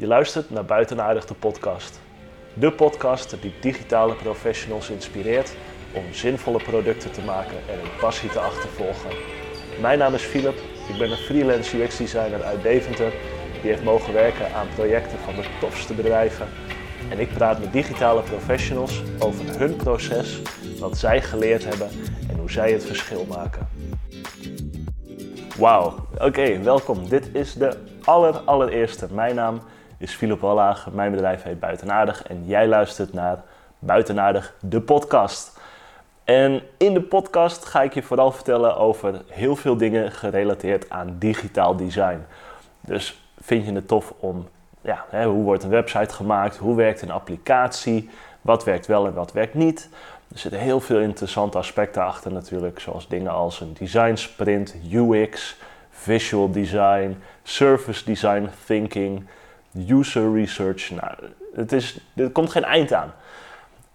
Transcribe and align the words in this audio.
Je 0.00 0.06
luistert 0.06 0.50
naar 0.50 0.64
Buitenaardig 0.64 1.26
de 1.26 1.34
podcast. 1.34 2.00
De 2.54 2.72
podcast 2.72 3.36
die 3.40 3.52
digitale 3.60 4.14
professionals 4.14 4.90
inspireert 4.90 5.54
om 5.94 6.02
zinvolle 6.12 6.62
producten 6.62 7.10
te 7.10 7.20
maken 7.20 7.56
en 7.56 7.78
hun 7.78 7.98
passie 8.00 8.30
te 8.30 8.40
achtervolgen. 8.40 9.10
Mijn 9.80 9.98
naam 9.98 10.14
is 10.14 10.22
Philip, 10.22 10.58
ik 10.88 10.98
ben 10.98 11.10
een 11.10 11.16
freelance 11.16 11.82
UX 11.82 11.96
designer 11.96 12.42
uit 12.42 12.62
Deventer 12.62 13.12
die 13.60 13.70
heeft 13.70 13.82
mogen 13.82 14.12
werken 14.12 14.54
aan 14.54 14.66
projecten 14.74 15.18
van 15.18 15.34
de 15.34 15.44
tofste 15.60 15.94
bedrijven. 15.94 16.46
En 17.10 17.18
ik 17.18 17.34
praat 17.34 17.60
met 17.60 17.72
digitale 17.72 18.22
professionals 18.22 19.02
over 19.18 19.58
hun 19.58 19.76
proces, 19.76 20.42
wat 20.78 20.98
zij 20.98 21.22
geleerd 21.22 21.64
hebben 21.64 21.88
en 22.28 22.38
hoe 22.38 22.50
zij 22.50 22.72
het 22.72 22.84
verschil 22.84 23.26
maken. 23.28 23.68
Wauw, 25.58 25.94
oké, 26.18 26.62
welkom. 26.62 27.08
Dit 27.08 27.34
is 27.34 27.54
de 27.54 27.76
aller, 28.04 28.38
allereerste. 28.38 29.06
Mijn 29.12 29.34
naam 29.34 29.60
is 30.00 30.14
Philip 30.14 30.40
Wallaag, 30.40 30.90
mijn 30.92 31.10
bedrijf 31.10 31.42
heet 31.42 31.60
Buitenaardig 31.60 32.22
en 32.22 32.46
jij 32.46 32.68
luistert 32.68 33.12
naar 33.12 33.42
Buitenaardig, 33.78 34.54
de 34.60 34.80
podcast. 34.80 35.60
En 36.24 36.62
in 36.76 36.94
de 36.94 37.02
podcast 37.02 37.64
ga 37.64 37.82
ik 37.82 37.94
je 37.94 38.02
vooral 38.02 38.32
vertellen 38.32 38.76
over 38.76 39.22
heel 39.26 39.56
veel 39.56 39.76
dingen 39.76 40.12
gerelateerd 40.12 40.90
aan 40.90 41.16
digitaal 41.18 41.76
design. 41.76 42.18
Dus 42.80 43.22
vind 43.40 43.66
je 43.66 43.72
het 43.72 43.88
tof 43.88 44.14
om, 44.18 44.48
ja, 44.80 45.04
hè, 45.08 45.26
hoe 45.26 45.42
wordt 45.44 45.62
een 45.62 45.70
website 45.70 46.14
gemaakt, 46.14 46.56
hoe 46.56 46.76
werkt 46.76 47.02
een 47.02 47.10
applicatie, 47.10 48.10
wat 48.40 48.64
werkt 48.64 48.86
wel 48.86 49.06
en 49.06 49.14
wat 49.14 49.32
werkt 49.32 49.54
niet. 49.54 49.88
Er 50.32 50.38
zitten 50.38 50.60
heel 50.60 50.80
veel 50.80 51.00
interessante 51.00 51.58
aspecten 51.58 52.02
achter 52.02 52.32
natuurlijk, 52.32 52.80
zoals 52.80 53.08
dingen 53.08 53.30
als 53.30 53.60
een 53.60 53.74
design 53.78 54.14
sprint, 54.14 54.74
UX, 54.92 55.56
visual 55.90 56.50
design, 56.50 57.22
service 57.42 58.04
design 58.04 58.48
thinking, 58.66 59.26
user 59.88 60.32
research. 60.34 60.90
Nou, 60.90 61.14
het 61.54 61.72
is, 61.72 62.00
er 62.16 62.30
komt 62.30 62.50
geen 62.50 62.64
eind 62.64 62.92
aan. 62.92 63.12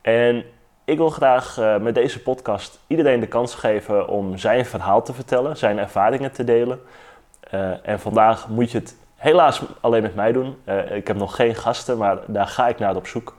En 0.02 0.44
ik 0.86 0.98
wil 0.98 1.10
graag 1.10 1.58
uh, 1.60 1.78
met 1.78 1.96
deze 1.96 2.22
podcast 2.22 2.80
iedereen 2.88 3.20
de 3.20 3.28
kans 3.28 3.56
geven 3.56 4.08
om 4.08 4.38
zijn 4.38 4.66
verhaal 4.66 5.04
te 5.04 5.14
vertellen, 5.14 5.58
zijn 5.58 5.78
ervaringen 5.78 6.32
te 6.32 6.44
delen. 6.44 6.82
Uh, 7.54 7.88
en 7.88 8.00
vandaag 8.00 8.48
moet 8.48 8.72
je 8.72 8.78
het 8.78 8.96
helaas 9.16 9.62
alleen 9.82 10.02
met 10.02 10.16
mij 10.16 10.32
doen. 10.32 10.56
Uh, 10.66 10.96
ik 10.96 11.08
heb 11.08 11.18
nog 11.18 11.36
geen 11.36 11.56
gasten, 11.56 11.98
maar 11.98 12.18
daar 12.28 12.48
ga 12.48 12.68
ik 12.68 12.80
naar 12.80 12.96
op 12.96 13.08
zoek. 13.08 13.36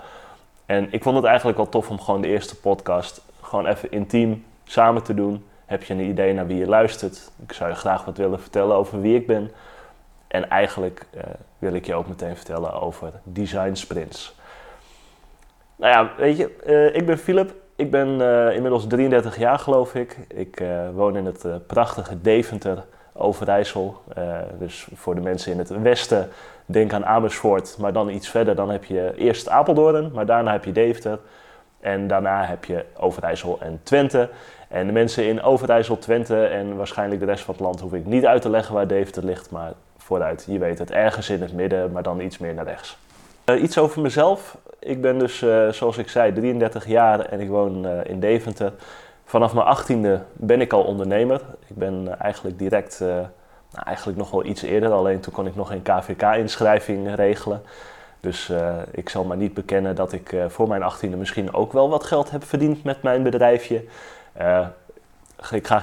En 0.66 0.92
ik 0.92 1.02
vond 1.02 1.16
het 1.16 1.24
eigenlijk 1.24 1.56
wel 1.56 1.68
tof 1.68 1.90
om 1.90 2.00
gewoon 2.00 2.20
de 2.20 2.28
eerste 2.28 2.56
podcast 2.56 3.24
gewoon 3.42 3.66
even 3.66 3.90
intiem 3.90 4.44
samen 4.64 5.02
te 5.02 5.14
doen. 5.14 5.44
Heb 5.66 5.82
je 5.82 5.94
een 5.94 6.00
idee 6.00 6.34
naar 6.34 6.46
wie 6.46 6.58
je 6.58 6.66
luistert? 6.66 7.30
Ik 7.42 7.52
zou 7.52 7.70
je 7.70 7.76
graag 7.76 8.04
wat 8.04 8.16
willen 8.16 8.40
vertellen 8.40 8.76
over 8.76 9.00
wie 9.00 9.16
ik 9.16 9.26
ben. 9.26 9.50
En 10.28 10.48
eigenlijk 10.48 11.06
uh, 11.14 11.22
wil 11.58 11.74
ik 11.74 11.86
je 11.86 11.94
ook 11.94 12.08
meteen 12.08 12.36
vertellen 12.36 12.72
over 12.72 13.12
design 13.22 13.74
sprints. 13.74 14.34
Nou 15.76 15.92
ja, 15.92 16.10
weet 16.16 16.36
je, 16.36 16.56
uh, 16.66 16.94
ik 16.94 17.06
ben 17.06 17.18
Philip. 17.18 17.54
Ik 17.76 17.90
ben 17.90 18.08
uh, 18.08 18.54
inmiddels 18.54 18.86
33 18.86 19.38
jaar 19.38 19.58
geloof 19.58 19.94
ik. 19.94 20.18
Ik 20.28 20.62
woon 20.94 21.16
in 21.16 21.26
het 21.26 21.66
prachtige 21.66 22.20
Deventer, 22.20 22.84
Overijssel. 23.12 24.02
dus 24.58 24.88
voor 24.94 25.14
de 25.14 25.20
mensen 25.20 25.52
in 25.52 25.58
het 25.58 25.82
westen, 25.82 26.28
denk 26.66 26.92
aan 26.92 27.06
Amersfoort. 27.06 27.76
Maar 27.78 27.92
dan 27.92 28.08
iets 28.08 28.28
verder, 28.28 28.54
dan 28.54 28.70
heb 28.70 28.84
je 28.84 29.12
eerst 29.16 29.48
Apeldoorn, 29.48 30.10
maar 30.12 30.26
daarna 30.26 30.52
heb 30.52 30.64
je 30.64 30.72
Deventer. 30.72 31.18
En 31.80 32.06
daarna 32.06 32.44
heb 32.44 32.64
je 32.64 32.84
Overijssel 32.96 33.58
en 33.60 33.80
Twente. 33.82 34.28
En 34.68 34.86
de 34.86 34.92
mensen 34.92 35.24
in 35.24 35.42
Overijssel, 35.42 35.98
Twente 35.98 36.44
en 36.44 36.76
waarschijnlijk 36.76 37.20
de 37.20 37.26
rest 37.26 37.44
van 37.44 37.54
het 37.54 37.62
land 37.62 37.80
hoef 37.80 37.92
ik 37.92 38.06
niet 38.06 38.26
uit 38.26 38.42
te 38.42 38.50
leggen 38.50 38.74
waar 38.74 38.86
Deventer 38.86 39.24
ligt. 39.24 39.50
Maar 39.50 39.72
vooruit, 40.06 40.44
je 40.48 40.58
weet 40.58 40.78
het, 40.78 40.90
ergens 40.90 41.30
in 41.30 41.42
het 41.42 41.52
midden, 41.52 41.92
maar 41.92 42.02
dan 42.02 42.20
iets 42.20 42.38
meer 42.38 42.54
naar 42.54 42.64
rechts. 42.64 42.98
Uh, 43.50 43.62
iets 43.62 43.78
over 43.78 44.02
mezelf. 44.02 44.58
Ik 44.78 45.00
ben 45.00 45.18
dus, 45.18 45.42
uh, 45.42 45.68
zoals 45.68 45.98
ik 45.98 46.08
zei, 46.08 46.32
33 46.32 46.86
jaar 46.86 47.20
en 47.20 47.40
ik 47.40 47.48
woon 47.48 47.86
uh, 47.86 48.04
in 48.04 48.20
Deventer. 48.20 48.72
Vanaf 49.24 49.54
mijn 49.54 49.76
18e 49.76 50.22
ben 50.32 50.60
ik 50.60 50.72
al 50.72 50.82
ondernemer. 50.82 51.40
Ik 51.66 51.76
ben 51.76 52.20
eigenlijk 52.20 52.58
direct, 52.58 53.00
nou, 53.00 53.84
eigenlijk 53.84 54.18
nog 54.18 54.30
wel 54.30 54.44
iets 54.44 54.62
eerder, 54.62 54.90
alleen 54.90 55.20
toen 55.20 55.32
kon 55.32 55.46
ik 55.46 55.54
nog 55.54 55.68
geen 55.68 55.82
KVK-inschrijving 55.82 57.14
regelen. 57.14 57.62
Dus 58.20 58.52
ik 58.90 59.08
zal 59.08 59.24
maar 59.24 59.36
niet 59.36 59.54
bekennen 59.54 59.94
dat 59.94 60.12
ik 60.12 60.36
voor 60.48 60.68
mijn 60.68 60.82
18e 60.82 61.16
misschien 61.16 61.54
ook 61.54 61.72
wel 61.72 61.88
wat 61.88 62.04
geld 62.04 62.30
heb 62.30 62.44
verdiend 62.44 62.84
met 62.84 63.02
mijn 63.02 63.22
bedrijfje. 63.22 63.84
Ik 65.52 65.66
ga, 65.66 65.82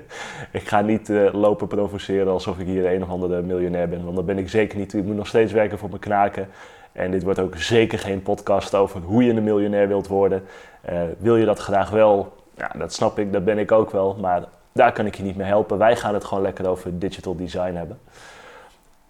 ik 0.60 0.68
ga 0.68 0.80
niet 0.80 1.08
uh, 1.08 1.32
lopen 1.32 1.66
provoceren 1.66 2.32
alsof 2.32 2.58
ik 2.58 2.66
hier 2.66 2.92
een 2.92 3.02
of 3.02 3.08
andere 3.08 3.42
miljonair 3.42 3.88
ben. 3.88 4.04
Want 4.04 4.16
dat 4.16 4.26
ben 4.26 4.38
ik 4.38 4.48
zeker 4.48 4.78
niet. 4.78 4.94
Ik 4.94 5.04
moet 5.04 5.16
nog 5.16 5.26
steeds 5.26 5.52
werken 5.52 5.78
voor 5.78 5.88
mijn 5.88 6.00
knaken. 6.00 6.48
En 6.92 7.10
dit 7.10 7.22
wordt 7.22 7.38
ook 7.38 7.56
zeker 7.56 7.98
geen 7.98 8.22
podcast 8.22 8.74
over 8.74 9.00
hoe 9.00 9.24
je 9.24 9.32
een 9.32 9.44
miljonair 9.44 9.88
wilt 9.88 10.06
worden. 10.06 10.44
Uh, 10.90 11.00
wil 11.18 11.36
je 11.36 11.44
dat 11.44 11.58
graag 11.58 11.90
wel? 11.90 12.32
Ja, 12.56 12.70
dat 12.78 12.92
snap 12.92 13.18
ik, 13.18 13.32
dat 13.32 13.44
ben 13.44 13.58
ik 13.58 13.72
ook 13.72 13.90
wel. 13.90 14.16
Maar 14.20 14.44
daar 14.72 14.92
kan 14.92 15.06
ik 15.06 15.14
je 15.14 15.22
niet 15.22 15.36
mee 15.36 15.46
helpen. 15.46 15.78
Wij 15.78 15.96
gaan 15.96 16.14
het 16.14 16.24
gewoon 16.24 16.42
lekker 16.42 16.68
over 16.68 16.98
digital 16.98 17.36
design 17.36 17.74
hebben. 17.74 17.98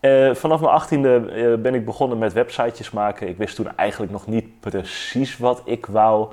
Uh, 0.00 0.34
vanaf 0.34 0.60
mijn 0.60 0.72
achttiende 0.72 1.20
ben 1.62 1.74
ik 1.74 1.84
begonnen 1.84 2.18
met 2.18 2.32
websitejes 2.32 2.90
maken. 2.90 3.28
Ik 3.28 3.36
wist 3.36 3.56
toen 3.56 3.76
eigenlijk 3.76 4.12
nog 4.12 4.26
niet 4.26 4.60
precies 4.60 5.38
wat 5.38 5.62
ik 5.64 5.86
wou. 5.86 6.32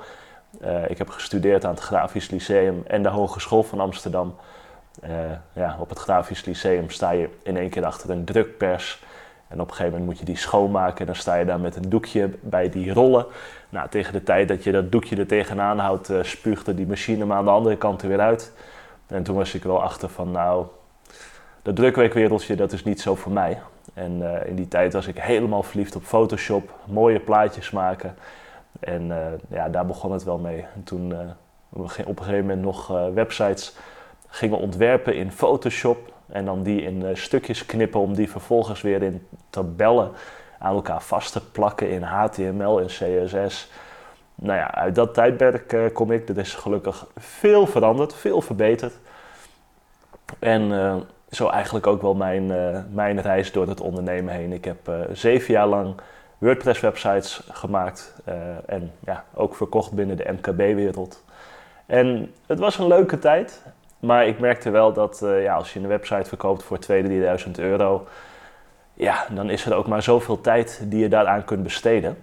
Uh, 0.60 0.90
ik 0.90 0.98
heb 0.98 1.08
gestudeerd 1.08 1.64
aan 1.64 1.74
het 1.74 1.82
Grafisch 1.82 2.30
Lyceum 2.30 2.82
en 2.86 3.02
de 3.02 3.08
Hogeschool 3.08 3.62
van 3.62 3.80
Amsterdam. 3.80 4.34
Uh, 5.04 5.10
ja, 5.52 5.76
op 5.78 5.88
het 5.88 5.98
Grafisch 5.98 6.44
Lyceum 6.44 6.90
sta 6.90 7.10
je 7.10 7.28
in 7.42 7.56
één 7.56 7.70
keer 7.70 7.84
achter 7.84 8.10
een 8.10 8.24
drukpers. 8.24 9.02
En 9.48 9.60
op 9.60 9.68
een 9.68 9.74
gegeven 9.74 9.98
moment 9.98 10.10
moet 10.10 10.18
je 10.18 10.24
die 10.24 10.36
schoonmaken. 10.36 10.98
En 10.98 11.06
dan 11.06 11.14
sta 11.14 11.34
je 11.34 11.44
daar 11.44 11.60
met 11.60 11.76
een 11.76 11.88
doekje 11.88 12.30
bij 12.40 12.70
die 12.70 12.92
rollen. 12.92 13.26
Nou, 13.68 13.88
tegen 13.88 14.12
de 14.12 14.22
tijd 14.22 14.48
dat 14.48 14.64
je 14.64 14.72
dat 14.72 14.92
doekje 14.92 15.16
er 15.16 15.26
tegenaan 15.26 15.78
houdt, 15.78 16.10
uh, 16.10 16.22
spuugde 16.22 16.74
die 16.74 16.86
machine 16.86 17.24
maar 17.24 17.36
aan 17.36 17.44
de 17.44 17.50
andere 17.50 17.76
kant 17.76 18.02
er 18.02 18.08
weer 18.08 18.20
uit. 18.20 18.52
En 19.06 19.22
toen 19.22 19.36
was 19.36 19.54
ik 19.54 19.62
wel 19.62 19.82
achter 19.82 20.08
van, 20.08 20.30
nou, 20.30 20.66
dat 21.62 21.76
drukwerkwereldje, 21.76 22.56
dat 22.56 22.72
is 22.72 22.84
niet 22.84 23.00
zo 23.00 23.14
voor 23.14 23.32
mij. 23.32 23.60
En 23.94 24.44
in 24.46 24.54
die 24.54 24.68
tijd 24.68 24.92
was 24.92 25.06
ik 25.06 25.18
helemaal 25.18 25.62
verliefd 25.62 25.96
op 25.96 26.02
Photoshop, 26.02 26.74
mooie 26.84 27.20
plaatjes 27.20 27.70
maken. 27.70 28.14
En 28.80 29.02
uh, 29.02 29.26
ja, 29.48 29.68
daar 29.68 29.86
begon 29.86 30.12
het 30.12 30.24
wel 30.24 30.38
mee. 30.38 30.66
En 30.74 30.82
toen 30.82 31.08
we 31.08 31.84
op 32.04 32.18
een 32.18 32.24
gegeven 32.24 32.46
moment 32.46 32.62
nog 32.62 32.90
uh, 32.90 33.08
websites 33.08 33.76
gingen 34.28 34.58
ontwerpen 34.58 35.16
in 35.16 35.32
Photoshop. 35.32 36.12
En 36.26 36.44
dan 36.44 36.62
die 36.62 36.82
in 36.82 37.16
stukjes 37.16 37.66
knippen 37.66 38.00
om 38.00 38.14
die 38.14 38.30
vervolgens 38.30 38.82
weer 38.82 39.02
in 39.02 39.26
tabellen 39.50 40.10
aan 40.58 40.74
elkaar 40.74 41.02
vast 41.02 41.32
te 41.32 41.50
plakken 41.50 41.90
in 41.90 42.02
HTML 42.02 42.80
en 42.80 42.86
CSS. 42.86 43.70
Nou 44.34 44.58
ja, 44.58 44.74
uit 44.74 44.94
dat 44.94 45.14
tijdperk 45.14 45.92
kom 45.92 46.12
ik. 46.12 46.28
Er 46.28 46.38
is 46.38 46.54
gelukkig 46.54 47.06
veel 47.16 47.66
veranderd, 47.66 48.14
veel 48.14 48.40
verbeterd. 48.40 48.94
En 50.38 50.72
zo 51.30 51.48
eigenlijk 51.48 51.86
ook 51.86 52.02
wel 52.02 52.14
mijn, 52.14 52.46
mijn 52.92 53.20
reis 53.20 53.52
door 53.52 53.68
het 53.68 53.80
ondernemen 53.80 54.34
heen. 54.34 54.52
Ik 54.52 54.64
heb 54.64 54.90
zeven 55.12 55.54
jaar 55.54 55.66
lang 55.66 55.94
WordPress-websites 56.42 57.42
gemaakt 57.50 58.14
uh, 58.28 58.34
en 58.66 58.92
ja, 59.04 59.24
ook 59.34 59.54
verkocht 59.54 59.92
binnen 59.92 60.16
de 60.16 60.32
MKB-wereld. 60.32 61.24
En 61.86 62.32
het 62.46 62.58
was 62.58 62.78
een 62.78 62.86
leuke 62.86 63.18
tijd, 63.18 63.62
maar 63.98 64.26
ik 64.26 64.38
merkte 64.38 64.70
wel 64.70 64.92
dat 64.92 65.20
uh, 65.24 65.42
ja, 65.42 65.54
als 65.54 65.72
je 65.72 65.80
een 65.80 65.86
website 65.86 66.28
verkoopt 66.28 66.62
voor 66.62 66.78
2.000, 66.90 66.92
3.000 67.46 67.50
euro, 67.56 68.06
ja, 68.94 69.26
dan 69.30 69.50
is 69.50 69.66
er 69.66 69.74
ook 69.74 69.86
maar 69.86 70.02
zoveel 70.02 70.40
tijd 70.40 70.82
die 70.84 71.00
je 71.00 71.08
daaraan 71.08 71.44
kunt 71.44 71.62
besteden. 71.62 72.18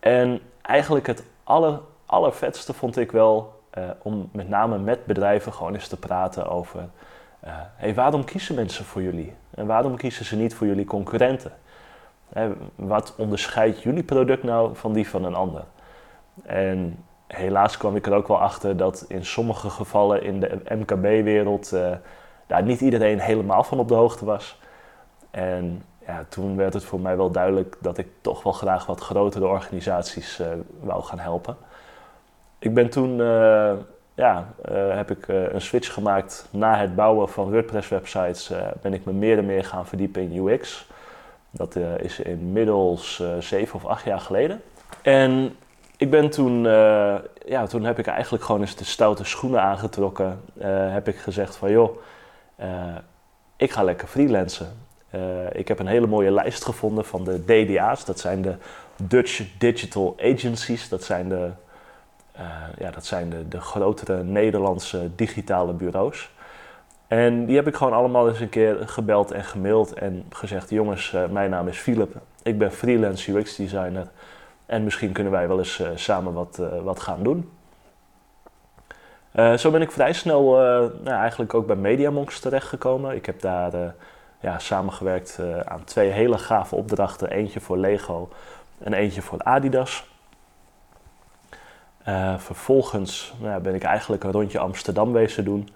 En 0.00 0.40
eigenlijk 0.62 1.06
het 1.06 1.22
aller, 1.44 1.80
allervetste 2.06 2.72
vond 2.72 2.96
ik 2.96 3.12
wel 3.12 3.62
uh, 3.78 3.84
om 4.02 4.28
met 4.32 4.48
name 4.48 4.78
met 4.78 5.06
bedrijven 5.06 5.52
gewoon 5.52 5.74
eens 5.74 5.88
te 5.88 5.98
praten 5.98 6.48
over... 6.48 6.88
hey, 7.76 7.94
waarom 7.94 8.24
kiezen 8.24 8.54
mensen 8.54 8.84
voor 8.84 9.02
jullie? 9.02 9.34
En 9.54 9.66
waarom 9.66 9.96
kiezen 9.96 10.24
ze 10.24 10.36
niet 10.36 10.54
voor 10.54 10.66
jullie 10.66 10.84
concurrenten? 10.84 11.52
Wat 12.74 13.14
onderscheidt 13.16 13.82
jullie 13.82 14.02
product 14.02 14.42
nou 14.42 14.76
van 14.76 14.92
die 14.92 15.08
van 15.08 15.24
een 15.24 15.34
ander? 15.34 15.64
En 16.42 17.04
helaas 17.26 17.76
kwam 17.76 17.96
ik 17.96 18.06
er 18.06 18.14
ook 18.14 18.28
wel 18.28 18.40
achter 18.40 18.76
dat 18.76 19.04
in 19.08 19.24
sommige 19.24 19.70
gevallen 19.70 20.22
in 20.22 20.40
de 20.40 20.60
MKB-wereld 20.68 21.72
uh, 21.72 21.90
daar 22.46 22.62
niet 22.62 22.80
iedereen 22.80 23.20
helemaal 23.20 23.64
van 23.64 23.78
op 23.78 23.88
de 23.88 23.94
hoogte 23.94 24.24
was. 24.24 24.60
En 25.30 25.82
ja, 26.06 26.24
toen 26.28 26.56
werd 26.56 26.74
het 26.74 26.84
voor 26.84 27.00
mij 27.00 27.16
wel 27.16 27.30
duidelijk 27.30 27.76
dat 27.80 27.98
ik 27.98 28.08
toch 28.20 28.42
wel 28.42 28.52
graag 28.52 28.86
wat 28.86 29.00
grotere 29.00 29.46
organisaties 29.46 30.40
uh, 30.40 30.46
wou 30.80 31.02
gaan 31.02 31.18
helpen. 31.18 31.56
Ik 32.58 32.74
ben 32.74 32.90
toen, 32.90 33.18
uh, 33.18 33.72
ja, 34.14 34.48
heb 34.70 35.10
ik 35.10 35.28
een 35.28 35.60
switch 35.60 35.92
gemaakt 35.92 36.48
na 36.50 36.76
het 36.76 36.94
bouwen 36.94 37.28
van 37.28 37.50
WordPress-websites. 37.50 38.52
ben 38.82 38.94
ik 38.94 39.04
me 39.04 39.12
meer 39.12 39.38
en 39.38 39.46
meer 39.46 39.64
gaan 39.64 39.86
verdiepen 39.86 40.22
in 40.22 40.46
UX. 40.46 40.88
Dat 41.50 41.76
uh, 41.76 41.98
is 41.98 42.20
inmiddels 42.20 43.18
uh, 43.22 43.38
zeven 43.38 43.74
of 43.74 43.84
acht 43.84 44.04
jaar 44.04 44.20
geleden. 44.20 44.62
En 45.02 45.56
ik 45.96 46.10
ben 46.10 46.30
toen, 46.30 46.64
uh, 46.64 47.14
ja, 47.46 47.66
toen 47.66 47.84
heb 47.84 47.98
ik 47.98 48.06
eigenlijk 48.06 48.44
gewoon 48.44 48.60
eens 48.60 48.76
de 48.76 48.84
stoute 48.84 49.24
schoenen 49.24 49.62
aangetrokken. 49.62 50.40
heb 50.92 51.08
ik 51.08 51.16
gezegd 51.16 51.56
van 51.56 51.70
joh, 51.70 51.98
ik 53.56 53.70
ga 53.70 53.82
lekker 53.82 54.08
freelancen. 54.08 54.66
ik 55.52 55.68
heb 55.68 55.78
een 55.78 55.86
hele 55.86 56.06
mooie 56.06 56.30
lijst 56.30 56.64
gevonden 56.64 57.04
van 57.04 57.24
de 57.24 57.44
DDA's. 57.44 58.04
Dat 58.04 58.20
zijn 58.20 58.42
de 58.42 58.54
Dutch 58.96 59.42
Digital 59.58 60.16
Agencies. 60.22 60.88
Dat 60.88 61.04
zijn 61.04 61.28
de, 61.28 61.50
ja, 62.78 62.90
dat 62.90 63.06
zijn 63.06 63.30
de, 63.30 63.48
de 63.48 63.60
grotere 63.60 64.22
Nederlandse 64.22 65.10
digitale 65.16 65.72
bureaus. 65.72 66.30
En 67.10 67.46
die 67.46 67.56
heb 67.56 67.66
ik 67.66 67.74
gewoon 67.74 67.92
allemaal 67.92 68.28
eens 68.28 68.40
een 68.40 68.48
keer 68.48 68.88
gebeld 68.88 69.30
en 69.30 69.44
gemaild 69.44 69.92
en 69.92 70.24
gezegd: 70.30 70.70
Jongens, 70.70 71.16
mijn 71.30 71.50
naam 71.50 71.68
is 71.68 71.78
Philip. 71.78 72.14
Ik 72.42 72.58
ben 72.58 72.72
freelance 72.72 73.32
UX 73.32 73.56
designer. 73.56 74.06
En 74.66 74.84
misschien 74.84 75.12
kunnen 75.12 75.32
wij 75.32 75.48
wel 75.48 75.58
eens 75.58 75.82
samen 75.94 76.32
wat, 76.32 76.62
wat 76.82 77.00
gaan 77.00 77.22
doen. 77.22 77.50
Zo 79.56 79.70
ben 79.70 79.82
ik 79.82 79.92
vrij 79.92 80.12
snel 80.12 80.50
nou, 81.02 81.18
eigenlijk 81.18 81.54
ook 81.54 81.66
bij 81.66 81.76
Mediamonks 81.76 82.40
terechtgekomen. 82.40 83.14
Ik 83.14 83.26
heb 83.26 83.40
daar 83.40 83.94
ja, 84.40 84.58
samengewerkt 84.58 85.40
aan 85.64 85.84
twee 85.84 86.10
hele 86.10 86.38
gave 86.38 86.74
opdrachten. 86.74 87.30
Eentje 87.30 87.60
voor 87.60 87.78
Lego 87.78 88.28
en 88.78 88.92
eentje 88.92 89.22
voor 89.22 89.42
Adidas. 89.42 90.06
vervolgens 92.36 93.34
nou, 93.40 93.60
ben 93.60 93.74
ik 93.74 93.82
eigenlijk 93.82 94.24
een 94.24 94.32
rondje 94.32 94.58
Amsterdam 94.58 95.12
wezen 95.12 95.44
doen. 95.44 95.68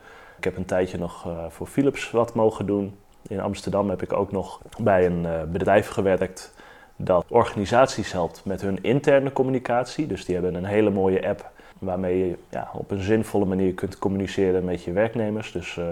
Ik 0.45 0.51
heb 0.51 0.59
een 0.59 0.69
tijdje 0.69 0.99
nog 0.99 1.27
voor 1.49 1.67
Philips 1.67 2.11
wat 2.11 2.35
mogen 2.35 2.67
doen. 2.67 2.97
In 3.29 3.41
Amsterdam 3.41 3.91
heb 3.91 4.03
ik 4.03 4.13
ook 4.13 4.33
nog 4.33 4.61
bij 4.79 5.07
een 5.07 5.27
bedrijf 5.53 5.89
gewerkt 5.89 6.55
dat 6.97 7.25
organisaties 7.29 8.13
helpt 8.13 8.45
met 8.45 8.61
hun 8.61 8.79
interne 8.83 9.33
communicatie. 9.33 10.07
Dus 10.07 10.25
die 10.25 10.35
hebben 10.35 10.55
een 10.55 10.65
hele 10.65 10.91
mooie 10.91 11.29
app 11.29 11.51
waarmee 11.79 12.19
je 12.19 12.37
ja, 12.51 12.71
op 12.73 12.91
een 12.91 13.01
zinvolle 13.01 13.45
manier 13.45 13.75
kunt 13.75 13.99
communiceren 13.99 14.65
met 14.65 14.83
je 14.83 14.93
werknemers. 14.93 15.53
Dus 15.53 15.77
uh, 15.77 15.85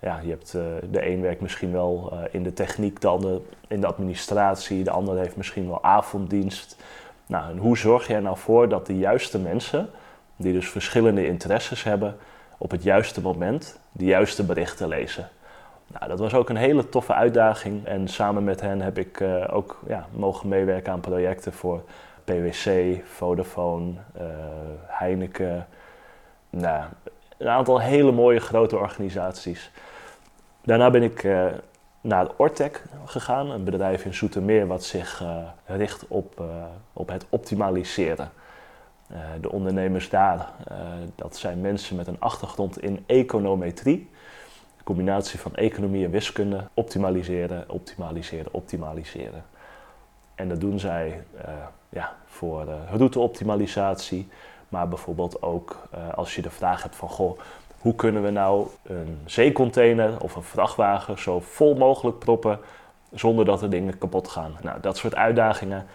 ja, 0.00 0.20
je 0.22 0.30
hebt, 0.30 0.50
de 0.90 1.06
een 1.06 1.20
werkt 1.20 1.40
misschien 1.40 1.72
wel 1.72 2.12
in 2.30 2.42
de 2.42 2.52
techniek, 2.52 3.00
de 3.00 3.40
in 3.68 3.80
de 3.80 3.86
administratie, 3.86 4.84
de 4.84 4.90
ander 4.90 5.18
heeft 5.18 5.36
misschien 5.36 5.68
wel 5.68 5.82
avonddienst. 5.82 6.76
Nou, 7.26 7.50
en 7.50 7.58
hoe 7.58 7.78
zorg 7.78 8.06
je 8.06 8.14
er 8.14 8.22
nou 8.22 8.36
voor 8.36 8.68
dat 8.68 8.86
de 8.86 8.98
juiste 8.98 9.38
mensen, 9.38 9.88
die 10.36 10.52
dus 10.52 10.68
verschillende 10.68 11.26
interesses 11.26 11.82
hebben, 11.82 12.16
op 12.62 12.70
het 12.70 12.82
juiste 12.82 13.20
moment 13.20 13.80
de 13.92 14.04
juiste 14.04 14.44
berichten 14.44 14.88
lezen? 14.88 15.28
Nou, 15.86 16.08
dat 16.08 16.18
was 16.18 16.34
ook 16.34 16.48
een 16.48 16.56
hele 16.56 16.88
toffe 16.88 17.12
uitdaging 17.12 17.86
en 17.86 18.08
samen 18.08 18.44
met 18.44 18.60
hen 18.60 18.80
heb 18.80 18.98
ik 18.98 19.20
ook 19.50 19.80
ja, 19.86 20.06
mogen 20.12 20.48
meewerken 20.48 20.92
aan 20.92 21.00
projecten 21.00 21.52
voor 21.52 21.82
PwC, 22.24 22.96
Vodafone, 23.04 23.92
uh, 24.16 24.22
Heineken. 24.86 25.66
Nou, 26.50 26.84
een 27.38 27.48
aantal 27.48 27.80
hele 27.80 28.12
mooie 28.12 28.40
grote 28.40 28.76
organisaties. 28.76 29.70
Daarna 30.62 30.90
ben 30.90 31.02
ik 31.02 31.22
uh, 31.22 31.46
naar 32.00 32.26
Ortec 32.36 32.82
gegaan, 33.04 33.50
een 33.50 33.64
bedrijf 33.64 34.04
in 34.04 34.14
Zoetermeer 34.14 34.66
wat 34.66 34.84
zich 34.84 35.24
richt 35.66 36.04
op, 36.08 36.42
op 36.92 37.08
het 37.08 37.26
optimaliseren. 37.28 38.30
De 39.40 39.52
ondernemers 39.52 40.08
daar, 40.08 40.48
dat 41.14 41.36
zijn 41.36 41.60
mensen 41.60 41.96
met 41.96 42.06
een 42.06 42.20
achtergrond 42.20 42.82
in 42.82 43.04
econometrie. 43.06 44.08
Een 44.76 44.84
combinatie 44.84 45.38
van 45.38 45.54
economie 45.54 46.04
en 46.04 46.10
wiskunde. 46.10 46.64
Optimaliseren, 46.74 47.64
optimaliseren, 47.68 48.52
optimaliseren. 48.54 49.44
En 50.34 50.48
dat 50.48 50.60
doen 50.60 50.78
zij 50.78 51.24
ja, 51.88 52.16
voor 52.26 52.66
routeoptimalisatie. 52.90 54.28
Maar 54.68 54.88
bijvoorbeeld 54.88 55.42
ook 55.42 55.88
als 56.14 56.34
je 56.34 56.42
de 56.42 56.50
vraag 56.50 56.82
hebt 56.82 56.96
van 56.96 57.08
goh, 57.08 57.38
hoe 57.78 57.94
kunnen 57.94 58.22
we 58.22 58.30
nou 58.30 58.68
een 58.82 59.18
zeecontainer 59.24 60.20
of 60.20 60.36
een 60.36 60.42
vrachtwagen 60.42 61.18
zo 61.18 61.40
vol 61.40 61.74
mogelijk 61.74 62.18
proppen 62.18 62.58
zonder 63.12 63.44
dat 63.44 63.62
er 63.62 63.70
dingen 63.70 63.98
kapot 63.98 64.28
gaan. 64.28 64.56
Nou, 64.62 64.80
dat 64.80 64.96
soort 64.96 65.14
uitdagingen. 65.14 65.86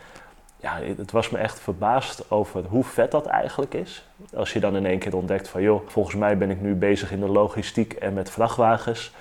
Ja, 0.65 0.79
het 0.97 1.11
was 1.11 1.29
me 1.29 1.37
echt 1.37 1.59
verbaasd 1.59 2.31
over 2.31 2.63
hoe 2.63 2.83
vet 2.83 3.11
dat 3.11 3.25
eigenlijk 3.25 3.73
is. 3.73 4.05
Als 4.35 4.53
je 4.53 4.59
dan 4.59 4.75
in 4.75 4.85
één 4.85 4.99
keer 4.99 5.15
ontdekt 5.15 5.47
van 5.47 5.61
joh, 5.61 5.81
volgens 5.87 6.15
mij 6.15 6.37
ben 6.37 6.49
ik 6.49 6.61
nu 6.61 6.73
bezig 6.75 7.11
in 7.11 7.19
de 7.19 7.27
logistiek 7.27 7.93
en 7.93 8.13
met 8.13 8.29
vrachtwagens. 8.29 9.11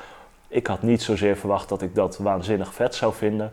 Ik 0.48 0.66
had 0.66 0.82
niet 0.82 1.02
zozeer 1.02 1.36
verwacht 1.36 1.68
dat 1.68 1.82
ik 1.82 1.94
dat 1.94 2.18
waanzinnig 2.18 2.74
vet 2.74 2.94
zou 2.94 3.14
vinden. 3.14 3.52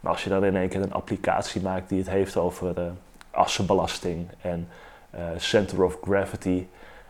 Maar 0.00 0.12
als 0.12 0.24
je 0.24 0.30
dan 0.30 0.44
in 0.44 0.56
één 0.56 0.68
keer 0.68 0.82
een 0.82 0.92
applicatie 0.92 1.62
maakt 1.62 1.88
die 1.88 1.98
het 1.98 2.08
heeft 2.08 2.36
over 2.36 2.78
uh, 2.78 2.84
assenbelasting 3.30 4.28
en 4.40 4.68
uh, 5.14 5.20
center 5.36 5.82
of 5.82 5.98
gravity. 6.02 6.66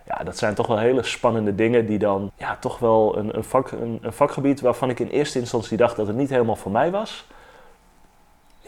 Ja, 0.07 0.25
dat 0.25 0.39
zijn 0.39 0.55
toch 0.55 0.67
wel 0.67 0.79
hele 0.79 1.03
spannende 1.03 1.55
dingen 1.55 1.87
die 1.87 1.99
dan 1.99 2.31
ja, 2.37 2.57
toch 2.57 2.79
wel 2.79 3.17
een, 3.17 3.37
een, 3.37 3.45
vak, 3.45 3.71
een 3.71 4.01
vakgebied 4.03 4.61
waarvan 4.61 4.91
ik 4.91 4.99
in 4.99 5.09
eerste 5.09 5.39
instantie 5.39 5.77
dacht 5.77 5.97
dat 5.97 6.07
het 6.07 6.17
niet 6.17 6.31
helemaal 6.31 6.57
voor 6.57 6.73
mij 6.73 6.91
was. 6.91 7.27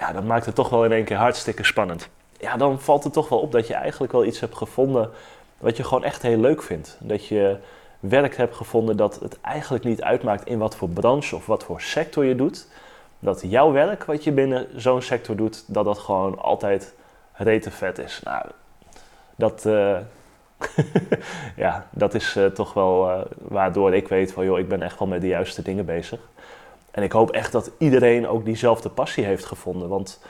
Ja, 0.07 0.13
dat 0.13 0.25
maakt 0.25 0.47
het 0.47 0.55
toch 0.55 0.69
wel 0.69 0.85
in 0.85 0.93
één 0.93 1.05
keer 1.05 1.17
hartstikke 1.17 1.65
spannend. 1.65 2.09
Ja, 2.41 2.57
dan 2.57 2.81
valt 2.81 3.05
het 3.05 3.13
toch 3.13 3.29
wel 3.29 3.39
op 3.39 3.53
dat 3.53 3.67
je 3.67 3.75
eigenlijk 3.75 4.13
wel 4.13 4.25
iets 4.25 4.41
hebt 4.41 4.57
gevonden 4.57 5.11
wat 5.59 5.77
je 5.77 5.85
gewoon 5.85 6.05
echt 6.05 6.23
heel 6.23 6.39
leuk 6.39 6.63
vindt. 6.63 6.97
Dat 7.01 7.27
je 7.27 7.57
werk 8.01 8.37
hebt 8.37 8.57
gevonden 8.57 8.97
dat 8.97 9.21
het 9.21 9.41
eigenlijk 9.41 9.85
niet 9.85 10.03
uitmaakt 10.03 10.47
in 10.47 10.59
wat 10.59 10.77
voor 10.77 10.89
branche 10.89 11.37
of 11.37 11.47
wat 11.47 11.65
voor 11.65 11.81
sector 11.81 12.25
je 12.25 12.35
doet 12.35 12.67
dat 13.25 13.43
jouw 13.47 13.73
werk 13.73 14.05
wat 14.05 14.25
je 14.25 14.33
binnen 14.33 14.67
zo'n 14.77 15.03
sector 15.03 15.37
doet, 15.37 15.65
dat 15.67 15.85
dat 15.85 15.99
gewoon 15.99 16.39
altijd 16.39 16.95
rete 17.33 17.71
vet 17.71 17.99
is. 17.99 18.21
Nou, 18.25 18.47
dat, 19.37 19.65
uh, 19.67 19.99
ja, 21.57 21.87
dat 21.91 22.15
is 22.15 22.37
uh, 22.37 22.47
toch 22.47 22.73
wel 22.73 23.11
uh, 23.11 23.21
waardoor 23.39 23.95
ik 23.95 24.09
weet 24.09 24.33
van, 24.33 24.45
joh, 24.45 24.59
ik 24.59 24.69
ben 24.69 24.83
echt 24.83 24.99
wel 24.99 25.09
met 25.09 25.21
de 25.21 25.27
juiste 25.27 25.63
dingen 25.63 25.85
bezig. 25.85 26.21
En 26.95 27.03
ik 27.03 27.13
hoop 27.13 27.31
echt 27.31 27.53
dat 27.53 27.71
iedereen 27.79 28.29
ook 28.29 28.45
diezelfde 28.45 28.89
passie 28.89 29.25
heeft 29.25 29.45
gevonden, 29.45 29.89
want 29.89 30.21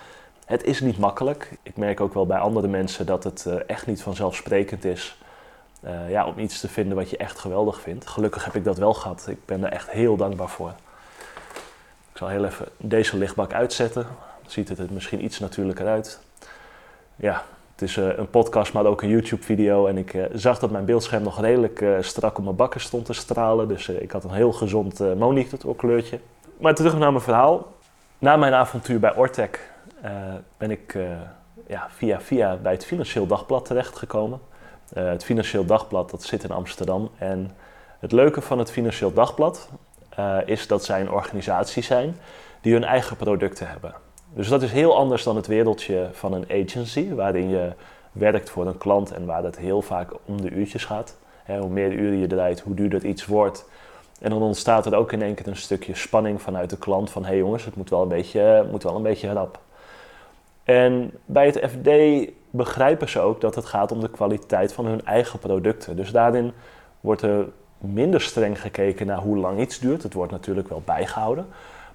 het 0.44 0.64
is 0.64 0.80
niet 0.80 0.98
makkelijk. 0.98 1.50
Ik 1.62 1.76
merk 1.76 2.00
ook 2.00 2.14
wel 2.14 2.26
bij 2.26 2.38
andere 2.38 2.68
mensen 2.68 3.06
dat 3.06 3.24
het 3.24 3.46
echt 3.66 3.86
niet 3.86 4.02
vanzelfsprekend 4.02 4.84
is 4.84 5.18
ja, 6.08 6.26
om 6.26 6.38
iets 6.38 6.60
te 6.60 6.68
vinden 6.68 6.96
wat 6.96 7.10
je 7.10 7.16
echt 7.16 7.38
geweldig 7.38 7.80
vindt. 7.80 8.06
Gelukkig 8.06 8.44
heb 8.44 8.54
ik 8.54 8.64
dat 8.64 8.78
wel 8.78 8.94
gehad. 8.94 9.26
Ik 9.28 9.44
ben 9.44 9.64
er 9.64 9.72
echt 9.72 9.90
heel 9.90 10.16
dankbaar 10.16 10.48
voor. 10.48 10.74
Ik 12.12 12.20
zal 12.20 12.28
heel 12.28 12.44
even 12.44 12.68
deze 12.76 13.16
lichtbak 13.16 13.52
uitzetten. 13.52 14.02
Dan 14.42 14.50
ziet 14.50 14.68
het 14.68 14.78
er 14.78 14.86
misschien 14.90 15.24
iets 15.24 15.38
natuurlijker 15.38 15.86
uit. 15.86 16.20
Ja, 17.16 17.44
het 17.72 17.82
is 17.82 17.96
uh, 17.96 18.16
een 18.16 18.30
podcast, 18.30 18.72
maar 18.72 18.86
ook 18.86 19.02
een 19.02 19.08
YouTube-video. 19.08 19.86
En 19.86 19.98
ik 19.98 20.14
uh, 20.14 20.24
zag 20.32 20.58
dat 20.58 20.70
mijn 20.70 20.84
beeldscherm 20.84 21.22
nog 21.22 21.40
redelijk 21.40 21.80
uh, 21.80 21.96
strak 22.00 22.38
op 22.38 22.44
mijn 22.44 22.56
bakken 22.56 22.80
stond 22.80 23.04
te 23.04 23.12
stralen. 23.12 23.68
Dus 23.68 23.88
ik 23.88 24.10
had 24.10 24.24
een 24.24 24.32
heel 24.32 24.52
gezond 24.52 24.98
monitorkleurtje. 24.98 26.18
Maar 26.56 26.74
terug 26.74 26.98
naar 26.98 27.12
mijn 27.12 27.24
verhaal. 27.24 27.72
Na 28.18 28.36
mijn 28.36 28.54
avontuur 28.54 29.00
bij 29.00 29.16
Ortec 29.16 29.60
ben 30.56 30.70
ik 30.70 30.98
ja, 31.66 31.86
via 31.90 32.20
via 32.20 32.56
bij 32.56 32.72
het 32.72 32.84
Financieel 32.84 33.26
Dagblad 33.26 33.64
terechtgekomen. 33.64 34.40
het 34.94 35.24
Financieel 35.24 35.64
Dagblad 35.64 36.10
dat 36.10 36.22
zit 36.22 36.44
in 36.44 36.50
Amsterdam. 36.50 37.10
En 37.18 37.50
het 37.98 38.12
leuke 38.12 38.40
van 38.40 38.58
het 38.58 38.70
Financieel 38.70 39.12
Dagblad 39.12 39.68
is 40.44 40.66
dat 40.66 40.84
zij 40.84 41.00
een 41.00 41.10
organisatie 41.10 41.82
zijn 41.82 42.16
die 42.60 42.72
hun 42.72 42.84
eigen 42.84 43.16
producten 43.16 43.68
hebben. 43.68 43.94
Dus 44.32 44.48
dat 44.48 44.62
is 44.62 44.72
heel 44.72 44.96
anders 44.96 45.22
dan 45.22 45.36
het 45.36 45.46
wereldje 45.46 46.08
van 46.12 46.32
een 46.32 46.46
agency, 46.50 47.14
waarin 47.14 47.48
je 47.48 47.72
werkt 48.12 48.50
voor 48.50 48.66
een 48.66 48.78
klant 48.78 49.10
en 49.12 49.26
waar 49.26 49.42
het 49.44 49.58
heel 49.58 49.82
vaak 49.82 50.12
om 50.24 50.40
de 50.40 50.50
uurtjes 50.50 50.84
gaat. 50.84 51.16
hoe 51.46 51.68
meer 51.68 51.92
uren 51.92 52.18
je 52.18 52.26
draait, 52.26 52.60
hoe 52.60 52.74
duurder 52.74 53.04
iets 53.04 53.26
wordt. 53.26 53.64
En 54.20 54.30
dan 54.30 54.42
ontstaat 54.42 54.86
er 54.86 54.94
ook 54.94 55.12
in 55.12 55.22
één 55.22 55.34
keer 55.34 55.46
een 55.46 55.56
stukje 55.56 55.94
spanning 55.94 56.42
vanuit 56.42 56.70
de 56.70 56.78
klant 56.78 57.10
van 57.10 57.22
hé 57.22 57.28
hey 57.28 57.38
jongens, 57.38 57.64
het 57.64 57.76
moet 57.76 57.90
wel 57.90 58.02
een 58.02 58.08
beetje, 58.08 58.66
moet 58.70 58.82
wel 58.82 58.96
een 58.96 59.02
beetje 59.02 59.32
rap. 59.32 59.58
En 60.64 61.12
bij 61.24 61.46
het 61.46 61.70
FD 61.70 61.88
begrijpen 62.50 63.08
ze 63.08 63.20
ook 63.20 63.40
dat 63.40 63.54
het 63.54 63.64
gaat 63.64 63.92
om 63.92 64.00
de 64.00 64.10
kwaliteit 64.10 64.72
van 64.72 64.86
hun 64.86 65.04
eigen 65.04 65.38
producten. 65.38 65.96
Dus 65.96 66.10
daarin 66.10 66.52
wordt 67.00 67.22
er 67.22 67.46
minder 67.78 68.20
streng 68.20 68.60
gekeken 68.60 69.06
naar 69.06 69.18
hoe 69.18 69.36
lang 69.36 69.60
iets 69.60 69.78
duurt. 69.78 70.02
Het 70.02 70.14
wordt 70.14 70.32
natuurlijk 70.32 70.68
wel 70.68 70.82
bijgehouden. 70.84 71.46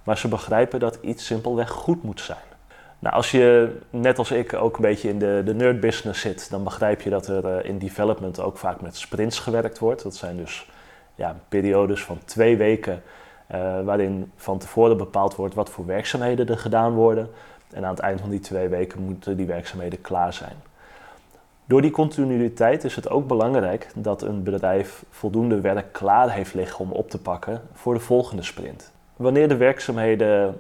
Maar 0.04 0.18
ze 0.18 0.28
begrijpen 0.28 0.80
dat 0.80 0.98
iets 1.02 1.26
simpelweg 1.26 1.70
goed 1.70 2.04
moet 2.04 2.22
zijn. 2.22 2.38
Nou, 3.00 3.16
als 3.16 3.32
je 3.32 3.78
net 3.90 4.18
als 4.18 4.32
ik 4.32 4.54
ook 4.54 4.76
een 4.76 4.82
beetje 4.82 5.10
in 5.10 5.20
de, 5.20 5.42
de 5.46 5.54
nerd 5.54 5.80
business 5.80 6.22
zit, 6.22 6.50
dan 6.50 6.64
begrijp 6.64 7.02
je 7.02 7.10
dat 7.10 7.28
er 7.28 7.46
eh, 7.46 7.70
in 7.70 7.78
development 7.78 8.40
ook 8.40 8.58
vaak 8.58 8.82
met 8.82 8.98
sprints 8.98 9.40
gewerkt 9.40 9.80
wordt. 9.80 10.04
Dat 10.04 10.16
zijn 10.16 10.38
dus 10.38 10.70
ja, 11.20 11.36
periodes 11.50 12.04
van 12.04 12.18
twee 12.26 12.58
weken 12.58 13.02
uh, 13.52 13.82
waarin 13.82 14.32
van 14.36 14.58
tevoren 14.58 14.98
bepaald 14.98 15.36
wordt 15.36 15.56
wat 15.56 15.70
voor 15.70 15.86
werkzaamheden 15.86 16.48
er 16.48 16.58
gedaan 16.58 16.94
worden. 16.94 17.30
En 17.74 17.86
aan 17.86 17.94
het 17.94 18.00
eind 18.00 18.20
van 18.22 18.30
die 18.30 18.40
twee 18.40 18.68
weken 18.68 19.02
moeten 19.02 19.38
die 19.38 19.46
werkzaamheden 19.46 20.02
klaar 20.02 20.34
zijn. 20.34 20.56
Door 21.66 21.82
die 21.82 21.92
continuïteit 21.92 22.84
is 22.84 22.96
het 22.96 23.10
ook 23.10 23.28
belangrijk 23.28 23.92
dat 23.96 24.22
een 24.22 24.44
bedrijf 24.44 25.04
voldoende 25.10 25.62
werk 25.62 25.94
klaar 25.94 26.32
heeft 26.32 26.54
liggen 26.54 26.80
om 26.80 26.92
op 26.92 27.10
te 27.10 27.22
pakken 27.22 27.62
voor 27.74 27.94
de 27.94 28.00
volgende 28.00 28.44
sprint. 28.44 28.92
Wanneer 29.16 29.48
de 29.48 29.58
werkzaamheden 29.58 30.60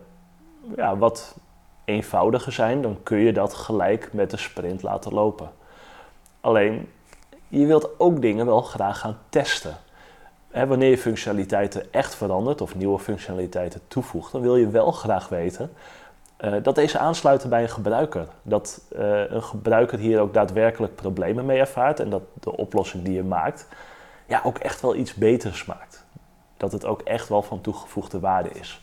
ja, 0.76 0.98
wat 0.98 1.38
eenvoudiger 1.86 2.52
zijn, 2.52 2.82
dan 2.82 2.98
kun 3.04 3.18
je 3.18 3.34
dat 3.34 3.54
gelijk 3.54 4.14
met 4.14 4.32
de 4.32 4.38
sprint 4.38 4.82
laten 4.82 5.14
lopen. 5.14 5.50
Alleen, 6.42 6.90
je 7.48 7.66
wilt 7.66 8.00
ook 8.00 8.22
dingen 8.22 8.46
wel 8.46 8.62
graag 8.62 9.00
gaan 9.00 9.18
testen. 9.30 9.78
Wanneer 10.52 10.90
je 10.90 10.98
functionaliteiten 10.98 11.94
echt 11.94 12.16
verandert 12.16 12.62
of 12.62 12.76
nieuwe 12.76 13.00
functionaliteiten 13.00 13.82
toevoegt, 13.88 14.32
dan 14.32 14.42
wil 14.42 14.56
je 14.56 14.70
wel 14.70 14.92
graag 14.92 15.30
weten 15.30 15.72
uh, 16.42 16.54
dat 16.64 16.76
deze 16.76 16.98
aansluiten 17.00 17.50
bij 17.50 17.62
een 17.62 17.70
gebruiker. 17.70 18.28
Dat 18.42 18.82
uh, 18.92 19.32
een 19.32 19.44
gebruiker 19.44 20.00
hier 20.00 20.20
ook 20.20 20.34
daadwerkelijk 20.34 20.96
problemen 20.96 21.46
mee 21.46 21.60
ervaart 21.60 22.00
en 22.00 22.10
dat 22.10 22.22
de 22.34 22.58
oplossing 22.58 23.04
die 23.04 23.14
je 23.14 23.24
maakt 23.24 23.68
ja, 24.26 24.42
ook 24.44 24.58
echt 24.58 24.82
wel 24.82 24.96
iets 24.96 25.14
beters 25.14 25.66
maakt. 25.66 26.06
Dat 26.58 26.72
het 26.72 26.86
ook 26.86 27.02
echt 27.02 27.30
wel 27.30 27.42
van 27.42 27.62
toegevoegde 27.62 28.20
waarde 28.20 28.50
is. 28.50 28.82